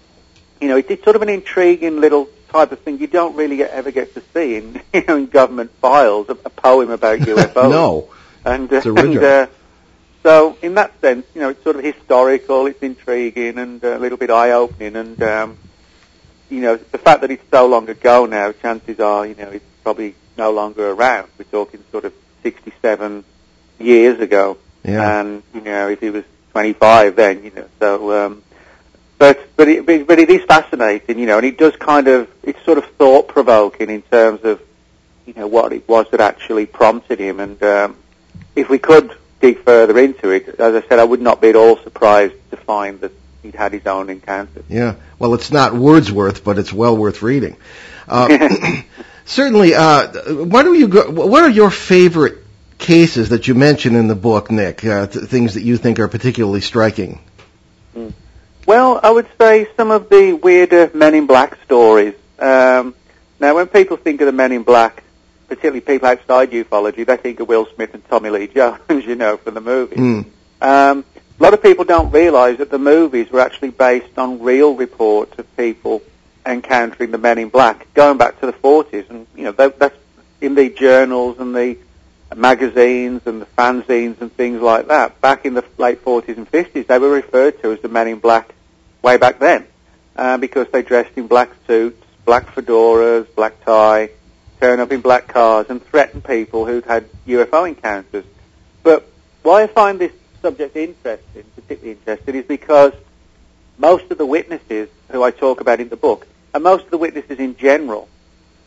you 0.60 0.68
know, 0.68 0.76
it's 0.76 1.04
sort 1.04 1.16
of 1.16 1.22
an 1.22 1.28
intriguing 1.28 2.00
little 2.00 2.28
type 2.48 2.72
of 2.72 2.80
thing 2.80 2.98
you 2.98 3.06
don't 3.06 3.36
really 3.36 3.56
get, 3.56 3.70
ever 3.70 3.90
get 3.90 4.14
to 4.14 4.22
see 4.32 4.56
in, 4.56 4.80
you 4.94 5.04
know, 5.06 5.16
in 5.16 5.26
government 5.26 5.70
files, 5.80 6.28
a, 6.28 6.32
a 6.32 6.50
poem 6.50 6.90
about 6.90 7.18
UFOs. 7.20 7.70
no. 7.70 8.08
And, 8.46 8.72
uh, 8.72 8.82
and 8.84 9.18
uh, 9.18 9.46
so 10.22 10.56
in 10.62 10.74
that 10.74 10.98
sense, 11.00 11.26
you 11.34 11.40
know, 11.40 11.50
it's 11.50 11.62
sort 11.62 11.76
of 11.76 11.84
historical, 11.84 12.66
it's 12.66 12.82
intriguing 12.82 13.58
and 13.58 13.82
a 13.82 13.98
little 13.98 14.18
bit 14.18 14.30
eye-opening 14.30 14.96
and, 14.96 15.22
um, 15.22 15.58
you 16.50 16.60
know, 16.60 16.76
the 16.76 16.98
fact 16.98 17.22
that 17.22 17.30
it's 17.30 17.42
so 17.50 17.66
long 17.66 17.88
ago 17.88 18.26
now, 18.26 18.52
chances 18.52 19.00
are, 19.00 19.26
you 19.26 19.34
know, 19.34 19.48
it's 19.48 19.64
probably 19.82 20.14
no 20.36 20.50
longer 20.50 20.90
around. 20.90 21.28
We're 21.38 21.44
talking 21.44 21.82
sort 21.90 22.04
of 22.04 22.12
67 22.42 23.24
years 23.78 24.20
ago. 24.20 24.58
Yeah. 24.84 25.20
And, 25.20 25.42
you 25.54 25.60
know, 25.60 25.88
if 25.88 26.00
he 26.00 26.10
was 26.10 26.24
25 26.52 27.16
then, 27.16 27.44
you 27.44 27.50
know, 27.50 27.66
so, 27.80 28.26
um, 28.26 28.42
but, 29.18 29.56
but 29.56 29.68
it, 29.68 29.86
but 29.86 30.18
it 30.18 30.30
is 30.30 30.42
fascinating, 30.44 31.18
you 31.18 31.26
know, 31.26 31.38
and 31.38 31.46
it 31.46 31.56
does 31.56 31.74
kind 31.76 32.08
of, 32.08 32.30
it's 32.42 32.62
sort 32.64 32.78
of 32.78 32.84
thought-provoking 32.96 33.88
in 33.88 34.02
terms 34.02 34.44
of, 34.44 34.60
you 35.26 35.34
know, 35.34 35.46
what 35.46 35.72
it 35.72 35.88
was 35.88 36.06
that 36.10 36.20
actually 36.20 36.66
prompted 36.66 37.18
him. 37.18 37.40
And, 37.40 37.62
um, 37.62 37.96
if 38.54 38.68
we 38.68 38.78
could 38.78 39.16
dig 39.40 39.58
further 39.60 39.98
into 39.98 40.30
it, 40.30 40.48
as 40.60 40.74
I 40.74 40.86
said, 40.86 40.98
I 40.98 41.04
would 41.04 41.20
not 41.20 41.40
be 41.40 41.48
at 41.48 41.56
all 41.56 41.76
surprised 41.78 42.34
to 42.50 42.56
find 42.56 43.00
that 43.00 43.12
he'd 43.42 43.54
had 43.54 43.72
his 43.72 43.86
own 43.86 44.10
encounter. 44.10 44.64
Yeah. 44.68 44.96
Well, 45.18 45.34
it's 45.34 45.50
not 45.50 45.74
Wordsworth, 45.74 46.44
but 46.44 46.58
it's 46.58 46.72
well 46.72 46.96
worth 46.96 47.22
reading. 47.22 47.56
Uh, 48.08 48.28
certainly. 49.24 49.74
Uh, 49.74 50.08
why 50.44 50.62
you 50.62 50.88
go? 50.88 51.10
What 51.10 51.42
are 51.42 51.50
your 51.50 51.70
favorite 51.70 52.38
cases 52.78 53.30
that 53.30 53.48
you 53.48 53.54
mention 53.54 53.94
in 53.94 54.08
the 54.08 54.14
book, 54.14 54.50
Nick? 54.50 54.84
Uh, 54.84 55.06
th- 55.06 55.26
things 55.26 55.54
that 55.54 55.62
you 55.62 55.76
think 55.76 55.98
are 55.98 56.08
particularly 56.08 56.60
striking. 56.60 57.20
Well, 58.66 58.98
I 59.02 59.10
would 59.10 59.28
say 59.38 59.68
some 59.76 59.90
of 59.90 60.08
the 60.08 60.32
weirder 60.32 60.90
Men 60.94 61.14
in 61.14 61.26
Black 61.26 61.62
stories. 61.64 62.14
Um, 62.38 62.94
now, 63.38 63.54
when 63.54 63.66
people 63.66 63.98
think 63.98 64.20
of 64.22 64.26
the 64.26 64.32
Men 64.32 64.52
in 64.52 64.62
Black, 64.62 65.02
particularly 65.48 65.82
people 65.82 66.08
outside 66.08 66.50
ufology, 66.50 67.04
they 67.04 67.16
think 67.18 67.40
of 67.40 67.48
Will 67.48 67.66
Smith 67.74 67.92
and 67.92 68.06
Tommy 68.08 68.30
Lee 68.30 68.46
Jones, 68.46 68.80
you 68.88 69.16
know, 69.16 69.36
from 69.36 69.54
the 69.54 69.60
movies. 69.60 69.98
Mm. 69.98 70.24
Um, 70.62 71.04
a 71.38 71.42
lot 71.42 71.52
of 71.52 71.62
people 71.62 71.84
don't 71.84 72.10
realise 72.10 72.58
that 72.58 72.70
the 72.70 72.78
movies 72.78 73.30
were 73.30 73.40
actually 73.40 73.70
based 73.70 74.18
on 74.18 74.40
real 74.40 74.74
reports 74.74 75.38
of 75.38 75.56
people 75.56 76.00
encountering 76.46 77.10
the 77.10 77.18
Men 77.18 77.38
in 77.38 77.48
Black, 77.48 77.92
going 77.94 78.18
back 78.18 78.40
to 78.40 78.46
the 78.46 78.52
40s, 78.52 79.08
and 79.10 79.26
you 79.34 79.44
know 79.44 79.52
that, 79.52 79.78
that's 79.78 79.96
in 80.40 80.54
the 80.54 80.68
journals 80.68 81.38
and 81.38 81.54
the 81.54 81.78
magazines 82.36 83.22
and 83.26 83.40
the 83.40 83.46
fanzines 83.46 84.20
and 84.20 84.32
things 84.34 84.60
like 84.60 84.88
that. 84.88 85.20
Back 85.20 85.44
in 85.44 85.54
the 85.54 85.64
late 85.78 86.04
40s 86.04 86.36
and 86.36 86.50
50s, 86.50 86.86
they 86.86 86.98
were 86.98 87.10
referred 87.10 87.60
to 87.62 87.72
as 87.72 87.80
the 87.80 87.88
Men 87.88 88.08
in 88.08 88.18
Black 88.18 88.54
way 89.02 89.16
back 89.16 89.38
then, 89.38 89.66
uh, 90.16 90.38
because 90.38 90.66
they 90.72 90.82
dressed 90.82 91.16
in 91.16 91.26
black 91.26 91.50
suits, 91.66 92.02
black 92.24 92.54
fedoras, 92.54 93.26
black 93.34 93.62
tie, 93.64 94.10
turn 94.60 94.80
up 94.80 94.90
in 94.92 95.00
black 95.00 95.28
cars 95.28 95.66
and 95.68 95.84
threaten 95.84 96.22
people 96.22 96.64
who'd 96.64 96.86
had 96.86 97.08
UFO 97.26 97.68
encounters. 97.68 98.24
But 98.82 99.06
why 99.42 99.64
I 99.64 99.66
find 99.66 99.98
this 99.98 100.12
subject 100.40 100.74
interesting, 100.74 101.44
particularly 101.54 101.98
interesting, 101.98 102.34
is 102.34 102.46
because 102.46 102.94
most 103.76 104.10
of 104.10 104.18
the 104.18 104.26
witnesses 104.26 104.88
who 105.10 105.22
I 105.22 105.30
talk 105.30 105.60
about 105.60 105.80
in 105.80 105.88
the 105.88 105.96
book, 105.96 106.26
and 106.54 106.62
most 106.62 106.84
of 106.84 106.90
the 106.90 106.98
witnesses 106.98 107.38
in 107.38 107.56
general, 107.56 108.08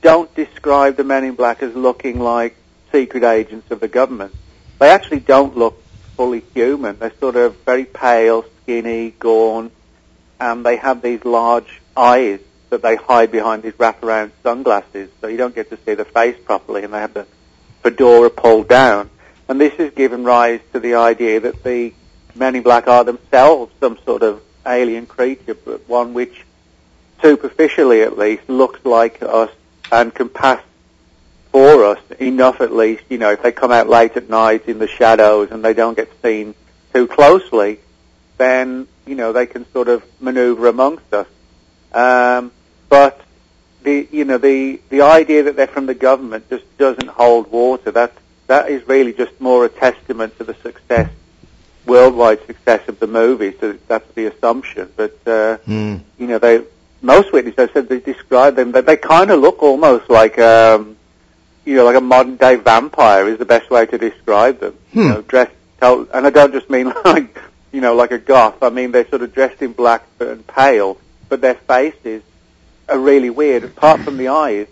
don't 0.02 0.34
describe 0.36 0.97
the 0.97 1.04
men 1.04 1.23
in 1.23 1.34
black 1.34 1.63
as 1.63 1.73
looking 1.76 2.19
like 2.19 2.56
secret 2.91 3.23
agents 3.23 3.71
of 3.71 3.80
the 3.80 3.88
government. 3.88 4.36
They 4.78 4.89
actually 4.89 5.21
don't 5.21 5.58
look 5.58 5.82
fully 6.15 6.43
human. 6.54 7.00
They're 7.00 7.13
sort 7.19 7.36
of 7.36 7.56
very 7.62 7.86
pale, 7.86 8.45
skinny, 8.62 9.12
gaunt, 9.17 9.71
and 10.39 10.65
they 10.65 10.76
have 10.76 11.02
these 11.02 11.23
large 11.26 11.82
eyes 11.95 12.39
that 12.69 12.82
they 12.82 12.95
hide 12.95 13.32
behind 13.32 13.63
these 13.63 13.73
wraparound 13.73 14.32
sunglasses, 14.43 15.10
so 15.21 15.28
you 15.28 15.38
don't 15.38 15.56
get 15.56 15.69
to 15.69 15.78
see 15.86 15.93
the 15.93 16.06
face 16.06 16.36
properly, 16.43 16.84
and 16.84 16.93
they 16.93 17.00
have 17.00 17.13
the 17.13 17.26
fedora 17.82 18.30
pulled 18.30 18.67
down. 18.67 19.10
And 19.47 19.62
this 19.62 19.73
has 19.76 19.91
given 19.93 20.26
rise 20.26 20.60
to 20.73 20.80
the 20.80 20.95
idea 20.95 21.39
that 21.39 21.63
the 21.63 21.93
men 22.36 22.56
in 22.56 22.63
black 22.63 22.88
are 22.88 23.06
themselves 23.06 23.73
some 23.80 23.97
sort 24.04 24.21
of 24.21 24.41
alien 24.65 25.06
creature, 25.06 25.54
but 25.54 25.88
one 25.88 26.13
which, 26.13 26.45
superficially 27.21 28.01
at 28.01 28.17
least, 28.17 28.47
looks 28.49 28.86
like 28.86 29.21
us 29.21 29.51
and 29.91 30.13
can 30.13 30.30
pass 30.30 30.62
for 31.51 31.86
us 31.86 31.99
enough 32.19 32.62
at 32.62 32.73
least, 32.73 33.03
you 33.10 33.17
know, 33.17 33.32
if 33.32 33.41
they 33.41 33.51
come 33.51 33.71
out 33.71 33.88
late 33.89 34.15
at 34.17 34.30
night 34.30 34.67
in 34.67 34.80
the 34.80 34.88
shadows 34.88 35.49
and 35.51 35.63
they 35.63 35.73
don't 35.73 35.95
get 35.95 36.10
seen 36.21 36.53
too 36.93 37.08
closely, 37.08 37.80
then, 38.38 38.88
you 39.06 39.15
know, 39.15 39.32
they 39.34 39.47
can 39.47 39.69
sort 39.71 39.88
of 39.88 40.03
maneuver 40.21 40.67
amongst 40.67 41.12
us. 41.13 41.27
Um, 41.93 42.51
but 42.89 43.21
the, 43.84 44.08
you 44.12 44.25
know, 44.25 44.38
the, 44.38 44.80
the 44.89 45.01
idea 45.01 45.43
that 45.43 45.56
they're 45.56 45.67
from 45.67 45.86
the 45.86 45.95
government 45.95 46.49
just 46.49 46.65
doesn't 46.77 47.08
hold 47.08 47.49
water. 47.51 47.91
That, 47.91 48.13
that 48.47 48.69
is 48.69 48.88
really 48.88 49.13
just 49.13 49.39
more 49.39 49.65
a 49.65 49.69
testament 49.69 50.38
to 50.38 50.43
the 50.43 50.53
success, 50.56 51.10
worldwide 51.86 52.45
success 52.45 52.88
of 52.89 52.99
the 52.99 53.08
movie. 53.08 53.56
So 53.60 53.77
that's 53.88 54.12
the 54.13 54.25
assumption. 54.27 54.91
But, 54.95 55.17
uh, 55.25 55.58
Mm. 55.65 56.01
you 56.19 56.27
know, 56.27 56.38
they, 56.39 56.62
most 57.02 57.32
witnesses 57.34 57.58
have 57.58 57.72
said 57.74 57.90
they 57.90 58.00
describe 58.00 58.56
them, 58.56 58.72
that 58.74 58.86
they 58.86 58.98
kind 58.98 59.30
of 59.32 59.40
look 59.40 59.62
almost 59.62 60.10
like, 60.10 60.38
um, 60.40 60.98
you 61.66 61.76
know, 61.76 61.86
like 61.86 61.96
a 61.96 62.02
modern 62.02 62.38
day 62.38 62.56
vampire 62.56 63.28
is 63.28 63.38
the 63.38 63.46
best 63.46 63.70
way 63.70 63.86
to 63.86 63.98
describe 63.98 64.60
them. 64.60 64.76
You 64.94 65.04
Hmm. 65.04 65.10
know, 65.10 65.22
dressed, 65.22 65.52
and 65.82 66.26
I 66.28 66.30
don't 66.30 66.54
just 66.54 66.70
mean 66.70 66.92
like, 67.06 67.38
you 67.72 67.82
know, 67.82 67.96
like 67.96 68.12
a 68.12 68.18
goth. 68.18 68.64
I 68.64 68.70
mean 68.70 68.92
they're 68.92 69.08
sort 69.10 69.22
of 69.22 69.34
dressed 69.34 69.62
in 69.62 69.74
black 69.74 70.04
and 70.20 70.46
pale, 70.48 70.98
but 71.30 71.42
their 71.42 71.56
faces 71.56 72.24
are 72.90 72.98
really 72.98 73.30
weird. 73.30 73.64
Apart 73.64 74.02
from 74.02 74.18
the 74.18 74.30
eyes, 74.30 74.68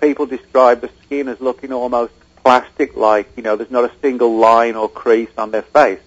people 0.00 0.26
describe 0.26 0.80
the 0.80 0.90
skin 1.04 1.28
as 1.28 1.40
looking 1.40 1.72
almost 1.72 2.12
plastic-like. 2.44 3.36
You 3.36 3.42
know, 3.42 3.56
there's 3.56 3.70
not 3.70 3.84
a 3.84 3.92
single 4.02 4.36
line 4.36 4.76
or 4.76 4.88
crease 4.88 5.30
on 5.38 5.50
their 5.50 5.62
face. 5.62 5.98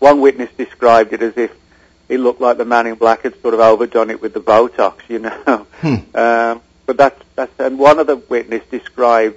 One 0.00 0.20
witness 0.20 0.50
described 0.58 1.12
it 1.12 1.22
as 1.22 1.34
if 1.36 1.50
it 2.08 2.20
looked 2.20 2.40
like 2.40 2.56
the 2.56 2.64
man 2.64 2.86
in 2.86 2.94
black 2.94 3.22
had 3.22 3.40
sort 3.42 3.54
of 3.54 3.60
overdone 3.60 4.10
it 4.10 4.20
with 4.22 4.32
the 4.34 4.40
Botox, 4.40 5.00
you 5.08 5.18
know. 5.18 5.66
Hmm. 5.76 5.96
Um, 6.16 6.62
but 6.86 6.96
that's, 6.96 7.22
that's, 7.34 7.52
and 7.60 7.78
one 7.78 7.98
of 7.98 8.06
the 8.06 8.16
witness 8.16 8.62
described 8.70 9.36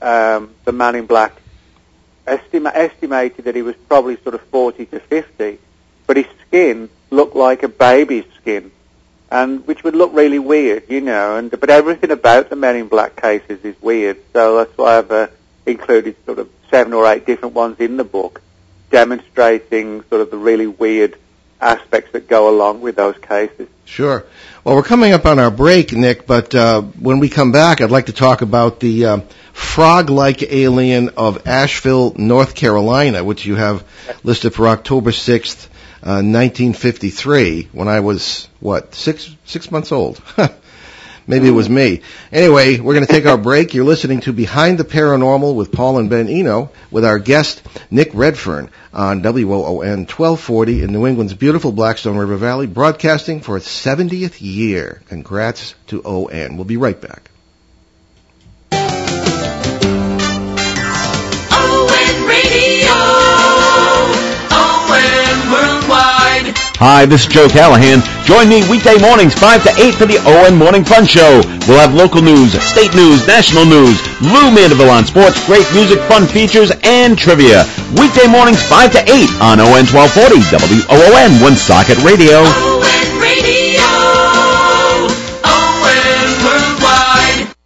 um, 0.00 0.54
the 0.64 0.70
man 0.70 0.94
in 0.94 1.06
black, 1.06 1.32
estima- 2.26 2.74
estimated 2.74 3.46
that 3.46 3.56
he 3.56 3.62
was 3.62 3.74
probably 3.88 4.16
sort 4.22 4.36
of 4.36 4.42
40 4.42 4.86
to 4.86 5.00
50, 5.00 5.58
but 6.06 6.16
his 6.16 6.26
skin 6.46 6.88
looked 7.10 7.34
like 7.34 7.62
a 7.62 7.68
baby's 7.68 8.26
skin, 8.40 8.70
and 9.30 9.66
which 9.66 9.82
would 9.82 9.96
look 9.96 10.12
really 10.14 10.38
weird, 10.38 10.84
you 10.88 11.00
know. 11.00 11.36
And 11.36 11.50
but 11.50 11.70
everything 11.70 12.10
about 12.10 12.50
the 12.50 12.56
men 12.56 12.76
in 12.76 12.88
black 12.88 13.20
cases 13.20 13.64
is 13.64 13.74
weird, 13.82 14.18
so 14.32 14.58
that's 14.58 14.76
why 14.78 14.98
I've 14.98 15.10
uh, 15.10 15.26
included 15.64 16.16
sort 16.24 16.38
of 16.38 16.48
seven 16.70 16.92
or 16.92 17.06
eight 17.06 17.26
different 17.26 17.54
ones 17.54 17.80
in 17.80 17.96
the 17.96 18.04
book, 18.04 18.42
demonstrating 18.90 20.02
sort 20.04 20.20
of 20.20 20.30
the 20.30 20.36
really 20.36 20.66
weird 20.66 21.18
aspects 21.60 22.12
that 22.12 22.28
go 22.28 22.48
along 22.48 22.80
with 22.80 22.96
those 22.96 23.16
cases. 23.18 23.68
Sure. 23.84 24.24
Well, 24.64 24.74
we're 24.74 24.82
coming 24.82 25.12
up 25.12 25.26
on 25.26 25.38
our 25.38 25.50
break, 25.50 25.92
Nick, 25.92 26.26
but 26.26 26.54
uh, 26.54 26.82
when 26.82 27.20
we 27.20 27.28
come 27.28 27.52
back, 27.52 27.80
I'd 27.80 27.90
like 27.90 28.06
to 28.06 28.12
talk 28.12 28.42
about 28.42 28.80
the 28.80 29.04
uh, 29.06 29.20
frog-like 29.52 30.42
alien 30.42 31.10
of 31.16 31.46
Asheville, 31.46 32.14
North 32.16 32.54
Carolina, 32.54 33.22
which 33.22 33.46
you 33.46 33.54
have 33.54 33.84
listed 34.24 34.54
for 34.54 34.68
October 34.68 35.12
6th, 35.12 35.68
uh, 36.02 36.22
1953, 36.22 37.68
when 37.72 37.88
I 37.88 38.00
was, 38.00 38.48
what, 38.60 38.94
six, 38.94 39.34
six 39.44 39.70
months 39.70 39.92
old. 39.92 40.20
Maybe 41.26 41.48
it 41.48 41.52
was 41.52 41.68
me. 41.68 42.02
Anyway, 42.30 42.78
we're 42.78 42.94
going 42.94 43.06
to 43.06 43.12
take 43.12 43.26
our 43.26 43.36
break. 43.36 43.74
You're 43.74 43.84
listening 43.84 44.20
to 44.20 44.32
Behind 44.32 44.78
the 44.78 44.84
Paranormal 44.84 45.56
with 45.56 45.72
Paul 45.72 45.98
and 45.98 46.08
Ben 46.08 46.28
Eno 46.28 46.70
with 46.90 47.04
our 47.04 47.18
guest 47.18 47.62
Nick 47.90 48.10
Redfern 48.14 48.70
on 48.92 49.22
WOON 49.22 50.06
1240 50.06 50.82
in 50.82 50.92
New 50.92 51.06
England's 51.06 51.34
beautiful 51.34 51.72
Blackstone 51.72 52.16
River 52.16 52.36
Valley, 52.36 52.66
broadcasting 52.66 53.40
for 53.40 53.56
its 53.56 53.68
70th 53.68 54.40
year. 54.40 55.02
Congrats 55.08 55.74
to 55.88 56.00
ON. 56.04 56.56
We'll 56.56 56.64
be 56.64 56.76
right 56.76 57.00
back. 57.00 57.30
Hi, 66.76 67.06
this 67.06 67.24
is 67.24 67.32
Joe 67.32 67.48
Callahan. 67.48 68.04
Join 68.28 68.52
me 68.52 68.60
weekday 68.68 69.00
mornings 69.00 69.32
5 69.32 69.64
to 69.64 69.72
8 69.80 69.94
for 69.96 70.04
the 70.04 70.20
ON 70.28 70.60
Morning 70.60 70.84
Fun 70.84 71.08
Show. 71.08 71.40
We'll 71.64 71.80
have 71.80 71.96
local 71.96 72.20
news, 72.20 72.52
state 72.60 72.92
news, 72.92 73.26
national 73.26 73.64
news, 73.64 73.96
Lou 74.20 74.52
Mandeville 74.52 74.92
on 74.92 75.08
sports, 75.08 75.40
great 75.48 75.64
music, 75.72 75.96
fun 76.04 76.28
features, 76.28 76.68
and 76.84 77.16
trivia. 77.16 77.64
Weekday 77.96 78.28
mornings 78.28 78.60
5 78.60 78.92
to 78.92 79.00
8 79.08 79.08
on 79.40 79.56
ON 79.56 79.88
1240 79.88 80.36
WOON 80.92 81.32
Woonsocket 81.40 81.96
Radio. 82.04 82.44
ON 82.44 83.08
Radio. 83.24 83.88
ON 85.48 86.28
Worldwide. 86.44 87.56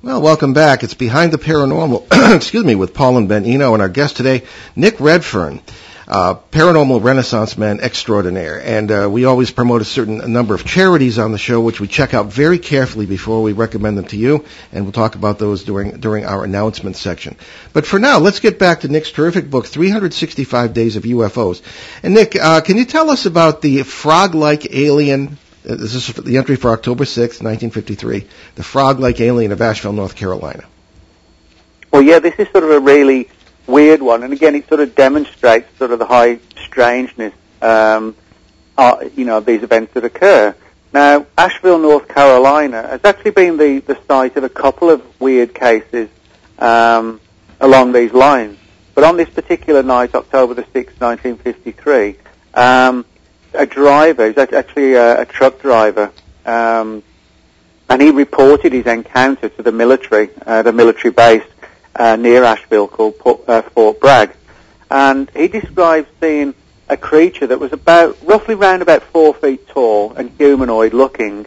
Well, 0.00 0.24
welcome 0.24 0.56
back. 0.56 0.80
It's 0.80 0.96
Behind 0.96 1.28
the 1.28 1.36
Paranormal, 1.36 2.08
excuse 2.40 2.64
me, 2.64 2.74
with 2.74 2.96
Paul 2.96 3.18
and 3.18 3.28
Ben 3.28 3.44
Eno 3.44 3.74
and 3.76 3.82
our 3.84 3.92
guest 3.92 4.16
today, 4.16 4.48
Nick 4.74 4.98
Redfern 4.98 5.60
uh, 6.08 6.36
paranormal 6.52 7.02
renaissance 7.02 7.58
man 7.58 7.80
extraordinaire. 7.80 8.60
And 8.60 8.90
uh, 8.90 9.08
we 9.10 9.24
always 9.24 9.50
promote 9.50 9.82
a 9.82 9.84
certain 9.84 10.32
number 10.32 10.54
of 10.54 10.64
charities 10.64 11.18
on 11.18 11.32
the 11.32 11.38
show, 11.38 11.60
which 11.60 11.80
we 11.80 11.88
check 11.88 12.14
out 12.14 12.26
very 12.26 12.58
carefully 12.58 13.06
before 13.06 13.42
we 13.42 13.52
recommend 13.52 13.98
them 13.98 14.06
to 14.06 14.16
you. 14.16 14.44
And 14.72 14.84
we'll 14.84 14.92
talk 14.92 15.14
about 15.14 15.38
those 15.38 15.64
during 15.64 15.98
during 16.00 16.24
our 16.24 16.44
announcement 16.44 16.96
section. 16.96 17.36
But 17.72 17.86
for 17.86 17.98
now, 17.98 18.18
let's 18.18 18.40
get 18.40 18.58
back 18.58 18.80
to 18.80 18.88
Nick's 18.88 19.10
terrific 19.10 19.50
book, 19.50 19.66
365 19.66 20.72
Days 20.74 20.96
of 20.96 21.02
UFOs. 21.02 21.62
And 22.02 22.14
Nick, 22.14 22.36
uh, 22.36 22.60
can 22.60 22.76
you 22.76 22.84
tell 22.84 23.10
us 23.10 23.26
about 23.26 23.62
the 23.62 23.82
frog-like 23.82 24.72
alien? 24.74 25.38
Uh, 25.68 25.74
this 25.74 25.94
is 25.94 26.06
the 26.14 26.36
entry 26.36 26.56
for 26.56 26.70
October 26.70 27.04
6, 27.04 27.18
1953. 27.42 28.26
The 28.54 28.62
frog-like 28.62 29.20
alien 29.20 29.52
of 29.52 29.60
Asheville, 29.60 29.92
North 29.92 30.14
Carolina. 30.14 30.64
Well, 31.92 32.02
yeah, 32.02 32.18
this 32.18 32.34
is 32.38 32.48
sort 32.50 32.64
of 32.64 32.70
a 32.70 32.80
really 32.80 33.28
weird 33.66 34.02
one. 34.02 34.22
And 34.22 34.32
again, 34.32 34.54
it 34.54 34.68
sort 34.68 34.80
of 34.80 34.94
demonstrates 34.94 35.76
sort 35.78 35.90
of 35.90 35.98
the 35.98 36.06
high 36.06 36.38
strangeness, 36.64 37.34
um, 37.62 38.16
uh, 38.76 39.08
you 39.14 39.24
know, 39.24 39.38
of 39.38 39.46
these 39.46 39.62
events 39.62 39.94
that 39.94 40.04
occur. 40.04 40.54
Now, 40.92 41.26
Asheville, 41.36 41.78
North 41.78 42.08
Carolina, 42.08 42.82
has 42.82 43.00
actually 43.04 43.32
been 43.32 43.56
the, 43.56 43.80
the 43.80 43.98
site 44.06 44.36
of 44.36 44.44
a 44.44 44.48
couple 44.48 44.90
of 44.90 45.02
weird 45.20 45.54
cases 45.54 46.08
um, 46.58 47.20
along 47.60 47.92
these 47.92 48.12
lines. 48.12 48.58
But 48.94 49.04
on 49.04 49.16
this 49.16 49.28
particular 49.28 49.82
night, 49.82 50.14
October 50.14 50.54
the 50.54 50.62
6th, 50.62 51.00
1953, 51.00 52.16
um, 52.54 53.04
a 53.52 53.66
driver, 53.66 54.26
he's 54.26 54.38
actually 54.38 54.94
a, 54.94 55.22
a 55.22 55.24
truck 55.26 55.60
driver, 55.60 56.12
um, 56.46 57.02
and 57.88 58.02
he 58.02 58.10
reported 58.10 58.72
his 58.72 58.86
encounter 58.86 59.48
to 59.48 59.62
the 59.62 59.72
military, 59.72 60.30
uh, 60.46 60.62
the 60.62 60.72
military 60.72 61.12
base, 61.12 61.44
uh, 61.98 62.16
near 62.16 62.44
Asheville 62.44 62.88
called 62.88 63.18
Port, 63.18 63.48
uh, 63.48 63.62
Fort 63.62 64.00
Bragg. 64.00 64.34
And 64.90 65.30
he 65.30 65.48
described 65.48 66.08
seeing 66.20 66.54
a 66.88 66.96
creature 66.96 67.46
that 67.48 67.58
was 67.58 67.72
about, 67.72 68.16
roughly 68.22 68.54
round 68.54 68.82
about 68.82 69.02
four 69.02 69.34
feet 69.34 69.66
tall 69.68 70.12
and 70.12 70.30
humanoid 70.38 70.94
looking, 70.94 71.46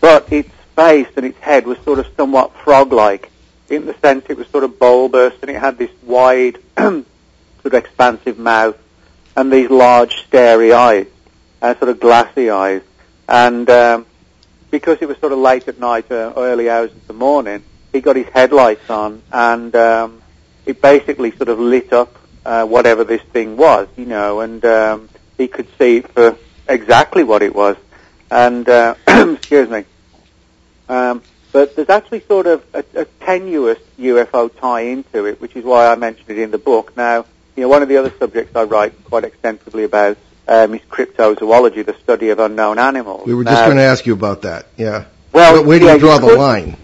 but 0.00 0.32
its 0.32 0.50
face 0.74 1.08
and 1.16 1.26
its 1.26 1.38
head 1.40 1.66
was 1.66 1.78
sort 1.80 1.98
of 1.98 2.06
somewhat 2.16 2.54
frog-like 2.56 3.30
in 3.68 3.84
the 3.84 3.94
sense 4.00 4.24
it 4.28 4.36
was 4.36 4.46
sort 4.48 4.64
of 4.64 4.78
bulbous 4.78 5.34
and 5.42 5.50
it 5.50 5.60
had 5.60 5.76
this 5.76 5.90
wide, 6.02 6.58
sort 6.78 7.04
of 7.64 7.74
expansive 7.74 8.38
mouth 8.38 8.78
and 9.36 9.52
these 9.52 9.70
large 9.70 10.24
starey 10.24 10.72
eyes, 10.72 11.06
uh, 11.60 11.74
sort 11.78 11.90
of 11.90 12.00
glassy 12.00 12.50
eyes. 12.50 12.82
And 13.28 13.68
um, 13.68 14.06
because 14.70 14.98
it 15.00 15.08
was 15.08 15.18
sort 15.18 15.32
of 15.32 15.38
late 15.38 15.68
at 15.68 15.78
night, 15.78 16.10
uh, 16.10 16.32
early 16.36 16.70
hours 16.70 16.90
of 16.92 17.06
the 17.06 17.12
morning, 17.12 17.62
he 17.92 18.00
got 18.00 18.16
his 18.16 18.26
headlights 18.28 18.88
on, 18.90 19.22
and 19.32 19.74
um, 19.74 20.22
it 20.66 20.80
basically 20.82 21.30
sort 21.32 21.48
of 21.48 21.58
lit 21.58 21.92
up 21.92 22.16
uh, 22.44 22.64
whatever 22.64 23.04
this 23.04 23.22
thing 23.22 23.56
was, 23.56 23.88
you 23.96 24.06
know, 24.06 24.40
and 24.40 24.64
um, 24.64 25.08
he 25.36 25.48
could 25.48 25.68
see 25.78 25.98
it 25.98 26.08
for 26.12 26.36
exactly 26.68 27.24
what 27.24 27.42
it 27.42 27.54
was. 27.54 27.76
And 28.30 28.68
uh, 28.68 28.94
excuse 29.08 29.68
me. 29.68 29.84
Um, 30.88 31.22
but 31.52 31.76
there's 31.76 31.88
actually 31.88 32.20
sort 32.20 32.46
of 32.46 32.64
a, 32.74 32.84
a 32.94 33.04
tenuous 33.04 33.78
UFO 33.98 34.54
tie 34.60 34.82
into 34.82 35.24
it, 35.26 35.40
which 35.40 35.56
is 35.56 35.64
why 35.64 35.88
I 35.88 35.94
mentioned 35.96 36.30
it 36.30 36.38
in 36.38 36.50
the 36.50 36.58
book. 36.58 36.96
Now, 36.96 37.24
you 37.56 37.62
know, 37.62 37.68
one 37.68 37.82
of 37.82 37.88
the 37.88 37.96
other 37.96 38.12
subjects 38.18 38.54
I 38.54 38.64
write 38.64 39.04
quite 39.04 39.24
extensively 39.24 39.84
about 39.84 40.18
um, 40.46 40.74
is 40.74 40.80
cryptozoology, 40.82 41.84
the 41.84 41.96
study 42.02 42.30
of 42.30 42.38
unknown 42.38 42.78
animals. 42.78 43.26
We 43.26 43.34
were 43.34 43.44
just 43.44 43.54
now, 43.54 43.66
going 43.66 43.78
to 43.78 43.82
ask 43.82 44.06
you 44.06 44.12
about 44.12 44.42
that. 44.42 44.66
Yeah. 44.76 45.06
Well, 45.32 45.54
where, 45.54 45.62
where 45.62 45.78
do 45.78 45.86
yeah, 45.86 45.94
you 45.94 46.00
draw 46.00 46.14
you 46.14 46.20
the 46.20 46.26
could, 46.28 46.38
line? 46.38 46.76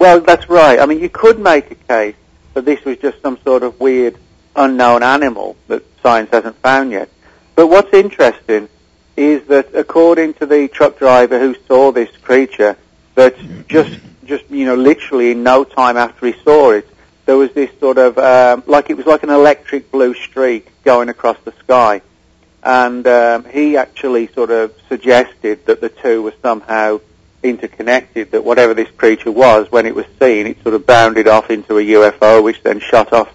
Well, 0.00 0.20
that's 0.22 0.48
right. 0.48 0.80
I 0.80 0.86
mean, 0.86 1.00
you 1.00 1.10
could 1.10 1.38
make 1.38 1.70
a 1.70 1.74
case 1.74 2.14
that 2.54 2.64
this 2.64 2.82
was 2.86 2.96
just 2.96 3.20
some 3.20 3.38
sort 3.44 3.62
of 3.62 3.78
weird 3.78 4.16
unknown 4.56 5.02
animal 5.02 5.56
that 5.68 5.84
science 6.02 6.30
hasn't 6.30 6.56
found 6.56 6.90
yet. 6.90 7.10
But 7.54 7.66
what's 7.66 7.92
interesting 7.92 8.70
is 9.18 9.46
that 9.48 9.74
according 9.74 10.34
to 10.34 10.46
the 10.46 10.68
truck 10.68 10.98
driver 10.98 11.38
who 11.38 11.54
saw 11.68 11.92
this 11.92 12.08
creature, 12.16 12.78
that 13.16 13.36
just, 13.68 14.00
just, 14.24 14.48
you 14.48 14.64
know, 14.64 14.74
literally 14.74 15.32
in 15.32 15.42
no 15.42 15.64
time 15.64 15.98
after 15.98 16.28
he 16.28 16.32
saw 16.44 16.70
it, 16.70 16.88
there 17.26 17.36
was 17.36 17.52
this 17.52 17.70
sort 17.78 17.98
of, 17.98 18.16
um, 18.16 18.62
like 18.66 18.88
it 18.88 18.96
was 18.96 19.04
like 19.04 19.22
an 19.22 19.28
electric 19.28 19.90
blue 19.92 20.14
streak 20.14 20.82
going 20.82 21.10
across 21.10 21.36
the 21.44 21.52
sky. 21.58 22.00
And 22.62 23.06
um, 23.06 23.44
he 23.44 23.76
actually 23.76 24.28
sort 24.28 24.50
of 24.50 24.72
suggested 24.88 25.66
that 25.66 25.82
the 25.82 25.90
two 25.90 26.22
were 26.22 26.34
somehow 26.40 27.00
interconnected 27.42 28.32
that 28.32 28.44
whatever 28.44 28.74
this 28.74 28.90
creature 28.96 29.30
was, 29.30 29.70
when 29.70 29.86
it 29.86 29.94
was 29.94 30.06
seen, 30.20 30.46
it 30.46 30.62
sort 30.62 30.74
of 30.74 30.86
bounded 30.86 31.26
off 31.26 31.50
into 31.50 31.78
a 31.78 31.82
UFO, 31.82 32.42
which 32.42 32.62
then 32.62 32.80
shot 32.80 33.12
off 33.12 33.32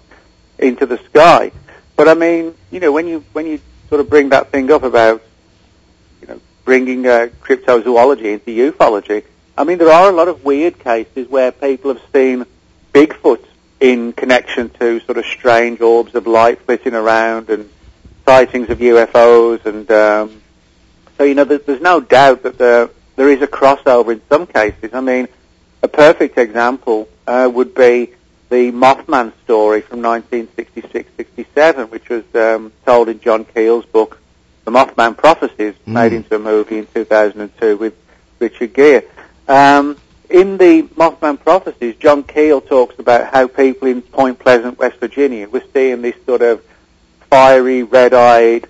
into 0.58 0.86
the 0.86 0.98
sky. 0.98 1.52
But 1.96 2.08
I 2.08 2.14
mean, 2.14 2.54
you 2.70 2.80
know, 2.80 2.92
when 2.92 3.06
you 3.06 3.24
when 3.32 3.46
you 3.46 3.60
sort 3.88 4.00
of 4.00 4.08
bring 4.08 4.30
that 4.30 4.50
thing 4.50 4.70
up 4.70 4.82
about, 4.82 5.22
you 6.20 6.28
know, 6.28 6.40
bringing 6.64 7.06
uh, 7.06 7.28
cryptozoology 7.40 8.24
into 8.24 8.72
ufology, 8.72 9.24
I 9.56 9.64
mean, 9.64 9.78
there 9.78 9.90
are 9.90 10.10
a 10.10 10.12
lot 10.12 10.28
of 10.28 10.44
weird 10.44 10.78
cases 10.78 11.28
where 11.28 11.50
people 11.50 11.94
have 11.94 12.02
seen 12.12 12.44
Bigfoot 12.92 13.44
in 13.80 14.12
connection 14.12 14.70
to 14.70 15.00
sort 15.00 15.18
of 15.18 15.24
strange 15.26 15.80
orbs 15.80 16.14
of 16.14 16.26
light 16.26 16.60
flitting 16.62 16.94
around 16.94 17.50
and 17.50 17.70
sightings 18.24 18.68
of 18.70 18.78
UFOs, 18.78 19.64
and 19.64 19.90
um, 19.90 20.42
so 21.16 21.24
you 21.24 21.34
know, 21.34 21.44
there's, 21.44 21.62
there's 21.62 21.80
no 21.80 22.00
doubt 22.00 22.42
that 22.42 22.58
the 22.58 22.90
there 23.16 23.28
is 23.30 23.42
a 23.42 23.46
crossover 23.46 24.12
in 24.12 24.22
some 24.28 24.46
cases. 24.46 24.94
I 24.94 25.00
mean, 25.00 25.28
a 25.82 25.88
perfect 25.88 26.38
example 26.38 27.08
uh, 27.26 27.50
would 27.52 27.74
be 27.74 28.12
the 28.48 28.70
Mothman 28.70 29.32
story 29.44 29.80
from 29.80 30.00
1966-67, 30.02 31.90
which 31.90 32.08
was 32.08 32.24
um, 32.34 32.72
told 32.84 33.08
in 33.08 33.18
John 33.20 33.44
Keel's 33.44 33.86
book, 33.86 34.20
The 34.64 34.70
Mothman 34.70 35.16
Prophecies, 35.16 35.74
mm. 35.74 35.86
made 35.86 36.12
into 36.12 36.36
a 36.36 36.38
movie 36.38 36.78
in 36.78 36.86
2002 36.94 37.76
with 37.76 37.94
Richard 38.38 38.72
Gere. 38.74 39.04
Um, 39.48 39.96
in 40.28 40.58
the 40.58 40.82
Mothman 40.82 41.40
Prophecies, 41.40 41.96
John 41.96 42.22
Keel 42.22 42.60
talks 42.60 42.98
about 42.98 43.32
how 43.32 43.46
people 43.48 43.88
in 43.88 44.02
Point 44.02 44.38
Pleasant, 44.38 44.78
West 44.78 44.98
Virginia, 44.98 45.48
were 45.48 45.62
seeing 45.72 46.02
this 46.02 46.16
sort 46.24 46.42
of 46.42 46.64
fiery, 47.30 47.82
red-eyed, 47.82 48.68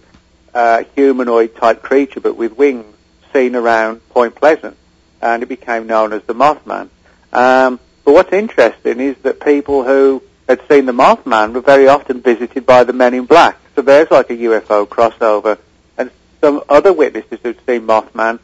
uh, 0.55 0.85
humanoid 0.95 1.55
type 1.57 1.83
creature, 1.83 2.21
but 2.21 2.37
with 2.37 2.57
wings 2.57 2.96
seen 3.37 3.55
around 3.55 4.07
Point 4.09 4.35
Pleasant, 4.35 4.77
and 5.21 5.43
it 5.43 5.47
became 5.47 5.87
known 5.87 6.13
as 6.15 6.23
the 6.23 6.35
Mothman. 6.35 6.89
Um, 7.33 7.79
but 8.05 8.15
what's 8.15 8.33
interesting 8.33 8.99
is 9.01 9.17
that 9.25 9.41
people 9.41 9.85
who 9.85 10.23
had 10.49 10.61
seen 10.71 10.87
the 10.87 10.93
Mothman 10.93 11.53
were 11.53 11.61
very 11.61 11.87
often 11.87 12.23
visited 12.23 12.65
by 12.65 12.85
the 12.85 12.95
Men 12.95 13.13
in 13.13 13.27
Black. 13.27 13.59
So 13.75 13.83
there's 13.83 14.11
like 14.11 14.31
a 14.31 14.37
UFO 14.37 14.87
crossover. 14.89 15.59
And 15.99 16.11
some 16.41 16.63
other 16.69 16.93
witnesses 16.93 17.39
who'd 17.43 17.59
seen 17.67 17.87
Mothman 17.87 18.39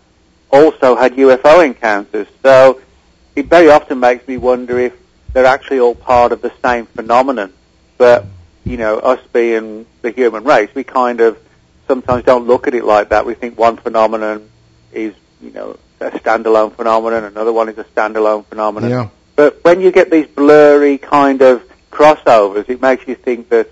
also 0.50 0.94
had 0.94 1.14
UFO 1.14 1.64
encounters. 1.64 2.26
So 2.42 2.82
it 3.34 3.46
very 3.46 3.70
often 3.70 3.98
makes 3.98 4.28
me 4.28 4.36
wonder 4.36 4.78
if 4.78 4.92
they're 5.32 5.46
actually 5.46 5.80
all 5.80 5.94
part 5.94 6.32
of 6.32 6.42
the 6.42 6.52
same 6.62 6.84
phenomenon. 6.86 7.54
But, 7.96 8.26
you 8.64 8.76
know, 8.76 8.98
us 8.98 9.20
being 9.32 9.86
the 10.02 10.10
human 10.10 10.44
race, 10.44 10.68
we 10.74 10.84
kind 10.84 11.20
of 11.20 11.38
sometimes 11.88 12.24
don't 12.24 12.46
look 12.46 12.66
at 12.66 12.74
it 12.74 12.84
like 12.84 13.08
that. 13.08 13.24
We 13.24 13.34
think 13.34 13.56
one 13.56 13.78
phenomenon 13.78 14.50
is, 14.92 15.14
you 15.40 15.50
know, 15.50 15.78
a 16.00 16.10
standalone 16.10 16.74
phenomenon, 16.74 17.24
another 17.24 17.52
one 17.52 17.68
is 17.68 17.78
a 17.78 17.84
standalone 17.84 18.44
phenomenon. 18.46 18.90
Yeah. 18.90 19.08
But 19.36 19.64
when 19.64 19.80
you 19.80 19.90
get 19.90 20.10
these 20.10 20.26
blurry 20.26 20.98
kind 20.98 21.42
of 21.42 21.62
crossovers, 21.90 22.68
it 22.68 22.80
makes 22.82 23.06
you 23.06 23.14
think 23.14 23.48
that 23.50 23.68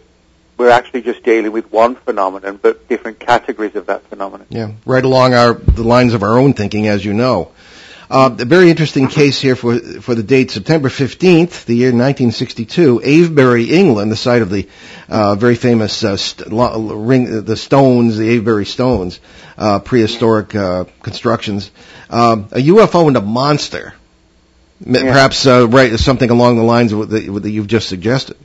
we're 0.56 0.70
actually 0.70 1.00
just 1.00 1.22
dealing 1.22 1.52
with 1.52 1.72
one 1.72 1.96
phenomenon, 1.96 2.59
but 2.61 2.87
different 2.87 3.18
categories 3.18 3.74
of 3.76 3.87
that 3.87 4.02
phenomenon. 4.09 4.46
Yeah, 4.50 4.72
right 4.85 5.04
along 5.04 5.33
our 5.33 5.54
the 5.54 5.83
lines 5.83 6.12
of 6.12 6.22
our 6.22 6.38
own 6.38 6.52
thinking, 6.52 6.87
as 6.87 7.02
you 7.02 7.14
know. 7.14 7.52
Uh, 8.11 8.35
a 8.40 8.44
very 8.44 8.70
interesting 8.70 9.07
case 9.07 9.40
here 9.40 9.55
for 9.55 9.79
for 9.79 10.16
the 10.16 10.23
date 10.25 10.51
September 10.51 10.88
15th, 10.88 11.64
the 11.66 11.77
year 11.77 11.90
1962, 11.90 13.01
Avebury, 13.05 13.70
England, 13.70 14.11
the 14.11 14.16
site 14.16 14.42
of 14.42 14.51
the 14.51 14.68
uh, 15.09 15.37
very 15.37 15.55
famous 15.55 16.03
uh, 16.03 16.16
st- 16.16 16.49
ring, 16.51 17.44
the 17.44 17.57
stones, 17.57 18.18
the 18.18 18.29
Avebury 18.31 18.66
stones, 18.66 19.20
uh, 19.57 19.79
prehistoric 19.79 20.57
uh, 20.57 20.87
constructions. 21.03 21.70
Um, 22.11 22.49
a 22.51 22.59
UFO 22.59 23.07
and 23.07 23.16
a 23.16 23.20
monster. 23.20 23.94
Yeah. 24.81 25.03
Perhaps 25.03 25.46
uh, 25.46 25.68
right 25.68 25.96
something 25.96 26.31
along 26.31 26.57
the 26.57 26.64
lines 26.64 26.92
of 26.92 26.99
what, 26.99 27.11
the, 27.11 27.31
what 27.31 27.44
you've 27.44 27.68
just 27.68 27.88
suggested. 27.88 28.37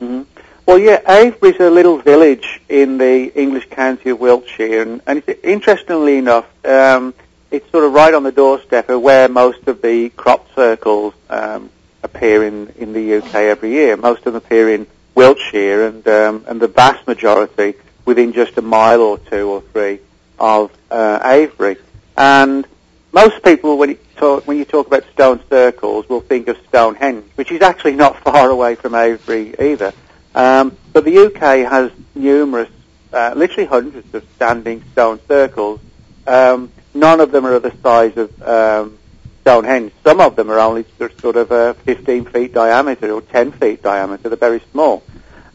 Mm-hmm. 0.00 0.22
Well, 0.64 0.78
yeah, 0.78 1.00
Avebury's 1.04 1.58
a 1.58 1.70
little 1.70 1.98
village 1.98 2.60
in 2.68 2.98
the 2.98 3.32
English 3.34 3.68
county 3.68 4.10
of 4.10 4.20
Wiltshire, 4.20 4.82
and, 4.82 5.02
and 5.08 5.24
interestingly 5.42 6.18
enough, 6.18 6.46
um, 6.64 7.14
it's 7.50 7.70
sort 7.70 7.84
of 7.84 7.92
right 7.92 8.12
on 8.12 8.22
the 8.22 8.32
doorstep 8.32 8.88
of 8.88 9.00
where 9.00 9.28
most 9.28 9.66
of 9.68 9.82
the 9.82 10.08
crop 10.10 10.46
circles 10.54 11.14
um, 11.30 11.70
appear 12.02 12.44
in, 12.44 12.68
in 12.76 12.92
the 12.92 13.16
UK 13.16 13.34
every 13.34 13.70
year. 13.70 13.96
Most 13.96 14.18
of 14.18 14.32
them 14.32 14.36
appear 14.36 14.72
in 14.72 14.86
Wiltshire, 15.14 15.86
and 15.86 16.06
um, 16.08 16.44
and 16.46 16.60
the 16.60 16.68
vast 16.68 17.06
majority 17.06 17.74
within 18.04 18.32
just 18.32 18.56
a 18.58 18.62
mile 18.62 19.00
or 19.00 19.18
two 19.18 19.48
or 19.48 19.60
three 19.60 20.00
of 20.38 20.70
uh, 20.90 21.18
Avebury. 21.22 21.76
And 22.16 22.66
most 23.12 23.42
people, 23.42 23.78
when 23.78 23.90
you, 23.90 23.98
talk, 24.16 24.46
when 24.46 24.58
you 24.58 24.64
talk 24.64 24.86
about 24.86 25.04
stone 25.12 25.40
circles, 25.48 26.08
will 26.08 26.20
think 26.20 26.48
of 26.48 26.58
Stonehenge, 26.68 27.24
which 27.34 27.50
is 27.50 27.62
actually 27.62 27.96
not 27.96 28.22
far 28.24 28.50
away 28.50 28.74
from 28.74 28.94
Avebury 28.94 29.54
either. 29.58 29.92
Um, 30.34 30.76
but 30.92 31.04
the 31.04 31.26
UK 31.26 31.70
has 31.70 31.90
numerous, 32.14 32.70
uh, 33.12 33.32
literally 33.34 33.66
hundreds 33.66 34.14
of 34.14 34.24
standing 34.36 34.84
stone 34.92 35.18
circles. 35.26 35.80
Um, 36.26 36.70
none 37.00 37.20
of 37.20 37.32
them 37.32 37.46
are 37.46 37.58
the 37.58 37.74
size 37.82 38.16
of 38.16 38.42
um, 38.42 38.98
Stonehenge. 39.42 39.92
Some 40.04 40.20
of 40.20 40.36
them 40.36 40.50
are 40.50 40.58
only 40.58 40.84
sort 41.20 41.36
of 41.36 41.52
uh, 41.52 41.74
15 41.74 42.26
feet 42.26 42.52
diameter 42.52 43.12
or 43.12 43.22
10 43.22 43.52
feet 43.52 43.82
diameter. 43.82 44.28
They're 44.28 44.36
very 44.36 44.62
small. 44.72 45.02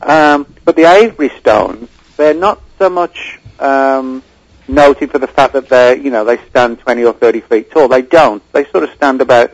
Um, 0.01 0.47
but 0.65 0.75
the 0.75 0.85
Avebury 0.85 1.29
stones, 1.39 1.89
they're 2.17 2.33
not 2.33 2.61
so 2.79 2.89
much 2.89 3.39
um, 3.59 4.23
noted 4.67 5.11
for 5.11 5.19
the 5.19 5.27
fact 5.27 5.53
that 5.53 5.69
they 5.69 5.97
you 5.97 6.09
know, 6.09 6.23
they 6.23 6.37
stand 6.49 6.79
20 6.79 7.03
or 7.03 7.13
30 7.13 7.41
feet 7.41 7.71
tall. 7.71 7.87
They 7.87 8.01
don't. 8.01 8.41
They 8.53 8.65
sort 8.65 8.83
of 8.83 8.91
stand 8.91 9.21
about 9.21 9.51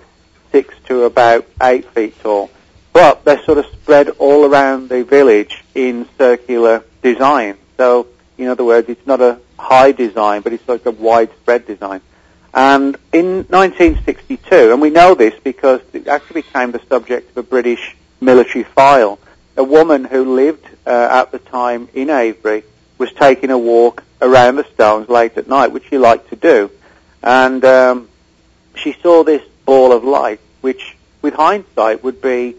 six 0.52 0.74
to 0.86 1.04
about 1.04 1.46
eight 1.62 1.86
feet 1.92 2.18
tall 2.22 2.50
but 2.98 3.24
they're 3.26 3.44
sort 3.44 3.60
of 3.60 3.66
spread 3.68 4.10
all 4.18 4.44
around 4.52 4.90
the 4.90 5.04
village 5.04 5.64
in 5.76 6.10
circular 6.18 6.84
design. 7.04 7.56
So, 7.78 8.08
in 8.40 8.48
other 8.48 8.64
words, 8.64 8.90
it's 8.90 9.06
not 9.06 9.22
a 9.22 9.40
high 9.58 9.92
design, 9.92 10.42
but 10.42 10.54
it's 10.54 10.68
like 10.68 10.86
a 10.86 10.92
widespread 10.92 11.66
design. 11.66 12.02
And 12.54 12.98
in 13.12 13.46
1962, 13.50 14.72
and 14.72 14.82
we 14.82 14.90
know 14.90 15.16
this 15.16 15.34
because 15.44 15.82
it 15.94 16.08
actually 16.08 16.42
became 16.42 16.72
the 16.72 16.82
subject 16.90 17.32
of 17.32 17.38
a 17.38 17.44
British 17.44 17.96
military 18.20 18.64
file, 18.64 19.20
a 19.56 19.64
woman 19.64 20.06
who 20.06 20.36
lived 20.36 20.66
uh, 20.86 20.90
at 20.90 21.32
the 21.32 21.40
time 21.40 21.90
in 21.94 22.10
Avebury 22.10 22.64
was 22.98 23.12
taking 23.14 23.52
a 23.52 23.58
walk 23.58 24.04
around 24.22 24.56
the 24.56 24.66
stones 24.74 25.10
late 25.10 25.38
at 25.38 25.48
night, 25.48 25.72
which 25.72 25.88
she 25.90 25.98
liked 25.98 26.30
to 26.30 26.36
do. 26.36 26.72
And 27.22 27.64
um, 27.66 28.10
she 28.76 28.94
saw 28.94 29.24
this 29.24 29.44
ball 29.66 29.92
of 29.92 30.04
light, 30.04 30.40
which 30.62 30.96
with 31.22 31.34
hindsight 31.34 32.04
would 32.04 32.22
be 32.22 32.56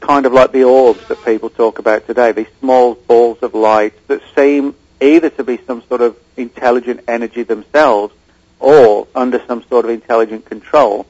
kind 0.00 0.26
of 0.26 0.32
like 0.32 0.52
the 0.52 0.64
orbs 0.64 1.06
that 1.08 1.24
people 1.24 1.50
talk 1.50 1.78
about 1.78 2.06
today, 2.06 2.32
these 2.32 2.46
small 2.58 2.94
balls 2.94 3.38
of 3.42 3.54
light 3.54 3.94
that 4.08 4.22
seem 4.36 4.74
either 5.00 5.30
to 5.30 5.44
be 5.44 5.58
some 5.66 5.82
sort 5.82 6.00
of 6.00 6.16
intelligent 6.36 7.04
energy 7.08 7.42
themselves 7.42 8.14
or 8.58 9.08
under 9.14 9.42
some 9.46 9.62
sort 9.64 9.84
of 9.84 9.90
intelligent 9.90 10.44
control. 10.44 11.06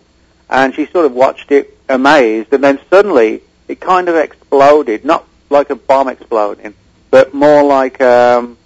And 0.48 0.74
she 0.74 0.86
sort 0.86 1.06
of 1.06 1.12
watched 1.12 1.52
it 1.52 1.76
amazed, 1.88 2.52
and 2.52 2.62
then 2.62 2.80
suddenly 2.88 3.42
it 3.68 3.80
kind 3.80 4.08
of 4.08 4.16
exploded, 4.16 5.04
not 5.04 5.26
like 5.48 5.70
a 5.70 5.76
bomb 5.76 6.08
exploding, 6.08 6.74
but 7.10 7.34
more 7.34 7.62
like 7.62 8.00
um, 8.00 8.56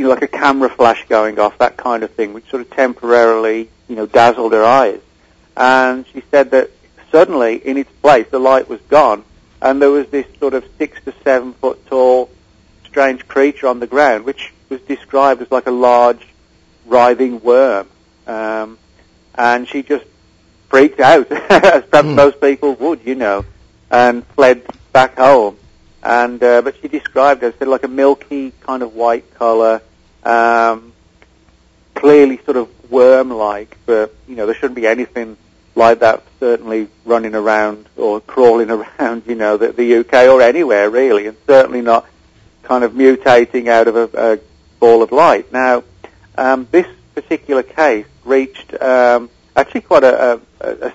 you 0.00 0.06
know, 0.06 0.14
like 0.14 0.22
a 0.22 0.28
camera 0.28 0.70
flash 0.70 1.06
going 1.08 1.38
off, 1.38 1.58
that 1.58 1.76
kind 1.76 2.02
of 2.02 2.10
thing, 2.12 2.32
which 2.32 2.48
sort 2.48 2.62
of 2.62 2.70
temporarily, 2.70 3.68
you 3.86 3.96
know, 3.96 4.06
dazzled 4.06 4.52
her 4.52 4.64
eyes. 4.64 5.00
And 5.56 6.06
she 6.06 6.22
said 6.30 6.52
that 6.52 6.70
suddenly, 7.12 7.56
in 7.56 7.76
its 7.76 7.90
place, 8.00 8.26
the 8.30 8.38
light 8.38 8.66
was 8.66 8.80
gone, 8.88 9.24
and 9.60 9.80
there 9.80 9.90
was 9.90 10.06
this 10.08 10.24
sort 10.38 10.54
of 10.54 10.64
six 10.78 11.04
to 11.04 11.12
seven 11.22 11.52
foot 11.52 11.84
tall 11.86 12.30
strange 12.90 13.26
creature 13.28 13.68
on 13.68 13.80
the 13.80 13.86
ground, 13.86 14.24
which 14.24 14.52
was 14.68 14.80
described 14.82 15.40
as 15.42 15.50
like 15.50 15.66
a 15.66 15.70
large 15.70 16.26
writhing 16.86 17.40
worm. 17.40 17.88
Um, 18.26 18.78
and 19.34 19.66
she 19.68 19.82
just 19.82 20.04
freaked 20.68 21.00
out, 21.00 21.30
as 21.32 21.84
perhaps 21.84 22.08
mm. 22.08 22.14
most 22.14 22.40
people 22.40 22.74
would, 22.74 23.00
you 23.04 23.14
know, 23.14 23.44
and 23.90 24.26
fled 24.28 24.62
back 24.92 25.16
home. 25.16 25.56
And 26.02 26.42
uh, 26.42 26.62
but 26.62 26.76
she 26.80 26.88
described 26.88 27.42
it 27.42 27.56
as 27.60 27.68
like 27.68 27.84
a 27.84 27.88
milky 27.88 28.52
kind 28.60 28.82
of 28.82 28.94
white 28.94 29.34
color, 29.34 29.82
um, 30.24 30.92
clearly 31.94 32.38
sort 32.44 32.56
of 32.56 32.68
worm-like, 32.90 33.76
but 33.86 34.14
you 34.26 34.34
know 34.34 34.46
there 34.46 34.54
shouldn't 34.54 34.76
be 34.76 34.86
anything 34.86 35.36
like 35.74 36.00
that 36.00 36.22
certainly 36.40 36.88
running 37.04 37.34
around 37.34 37.86
or 37.96 38.20
crawling 38.20 38.70
around, 38.76 39.24
you 39.26 39.34
know, 39.34 39.56
the, 39.56 39.72
the 39.72 39.96
UK 39.98 40.28
or 40.28 40.42
anywhere 40.42 40.88
really, 40.90 41.26
and 41.26 41.36
certainly 41.46 41.82
not 41.82 42.06
kind 42.62 42.84
of 42.84 42.92
mutating 42.92 43.68
out 43.68 43.88
of 43.88 43.96
a, 43.96 44.32
a 44.32 44.38
ball 44.78 45.02
of 45.02 45.12
light. 45.12 45.52
Now, 45.52 45.84
um, 46.36 46.66
this 46.70 46.86
particular 47.14 47.62
case 47.62 48.06
reached 48.24 48.80
um, 48.80 49.30
actually 49.56 49.82
quite 49.82 50.04
a, 50.04 50.40
a, 50.60 50.70
a 50.88 50.92